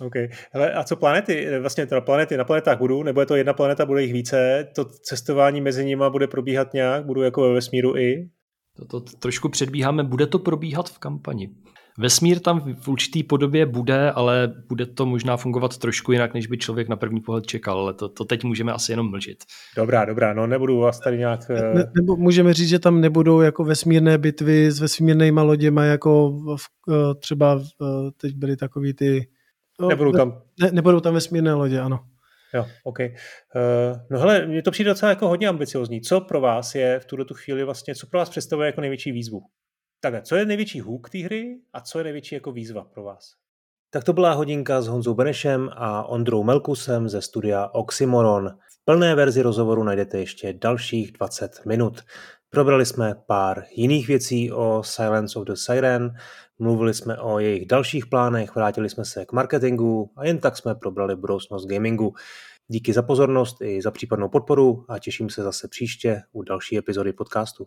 [0.00, 0.14] OK.
[0.52, 1.58] Hele, a co planety?
[1.60, 4.68] Vlastně teda planety na planetách budou, nebo je to jedna planeta, bude jich více?
[4.74, 7.06] To cestování mezi nimi bude probíhat nějak?
[7.06, 8.30] Budou jako ve vesmíru i?
[8.88, 11.50] To, to trošku předbíháme, bude to probíhat v kampani.
[11.98, 16.58] Vesmír tam v určitý podobě bude, ale bude to možná fungovat trošku jinak, než by
[16.58, 19.44] člověk na první pohled čekal, ale to, to teď můžeme asi jenom mlžit.
[19.76, 21.48] Dobrá, dobrá, no nebudu vás tady nějak...
[21.48, 26.92] Ne, nebo můžeme říct, že tam nebudou jako vesmírné bitvy s vesmírnýma loděma, jako v,
[26.92, 29.28] eh, třeba eh, teď byly takový ty...
[29.80, 30.40] No, nebudou tam...
[30.60, 32.00] Ne, nebudou tam vesmírné lodě, ano.
[32.54, 32.98] Jo, OK.
[33.00, 33.06] Uh,
[34.10, 36.00] no hele, mě to přijde docela jako hodně ambiciozní.
[36.00, 39.12] Co pro vás je v tuto tu chvíli vlastně, co pro vás představuje jako největší
[39.12, 39.40] výzvu?
[40.00, 43.24] Takhle, co je největší hůk té hry a co je největší jako výzva pro vás?
[43.92, 48.48] Tak to byla hodinka s Honzou Benešem a Ondrou Melkusem ze studia Oxymoron.
[48.48, 52.00] V plné verzi rozhovoru najdete ještě dalších 20 minut.
[52.50, 56.10] Probrali jsme pár jiných věcí o Silence of the Siren,
[56.60, 60.74] mluvili jsme o jejich dalších plánech, vrátili jsme se k marketingu a jen tak jsme
[60.74, 62.14] probrali budoucnost gamingu.
[62.68, 67.12] Díky za pozornost i za případnou podporu a těším se zase příště u další epizody
[67.12, 67.66] podcastu.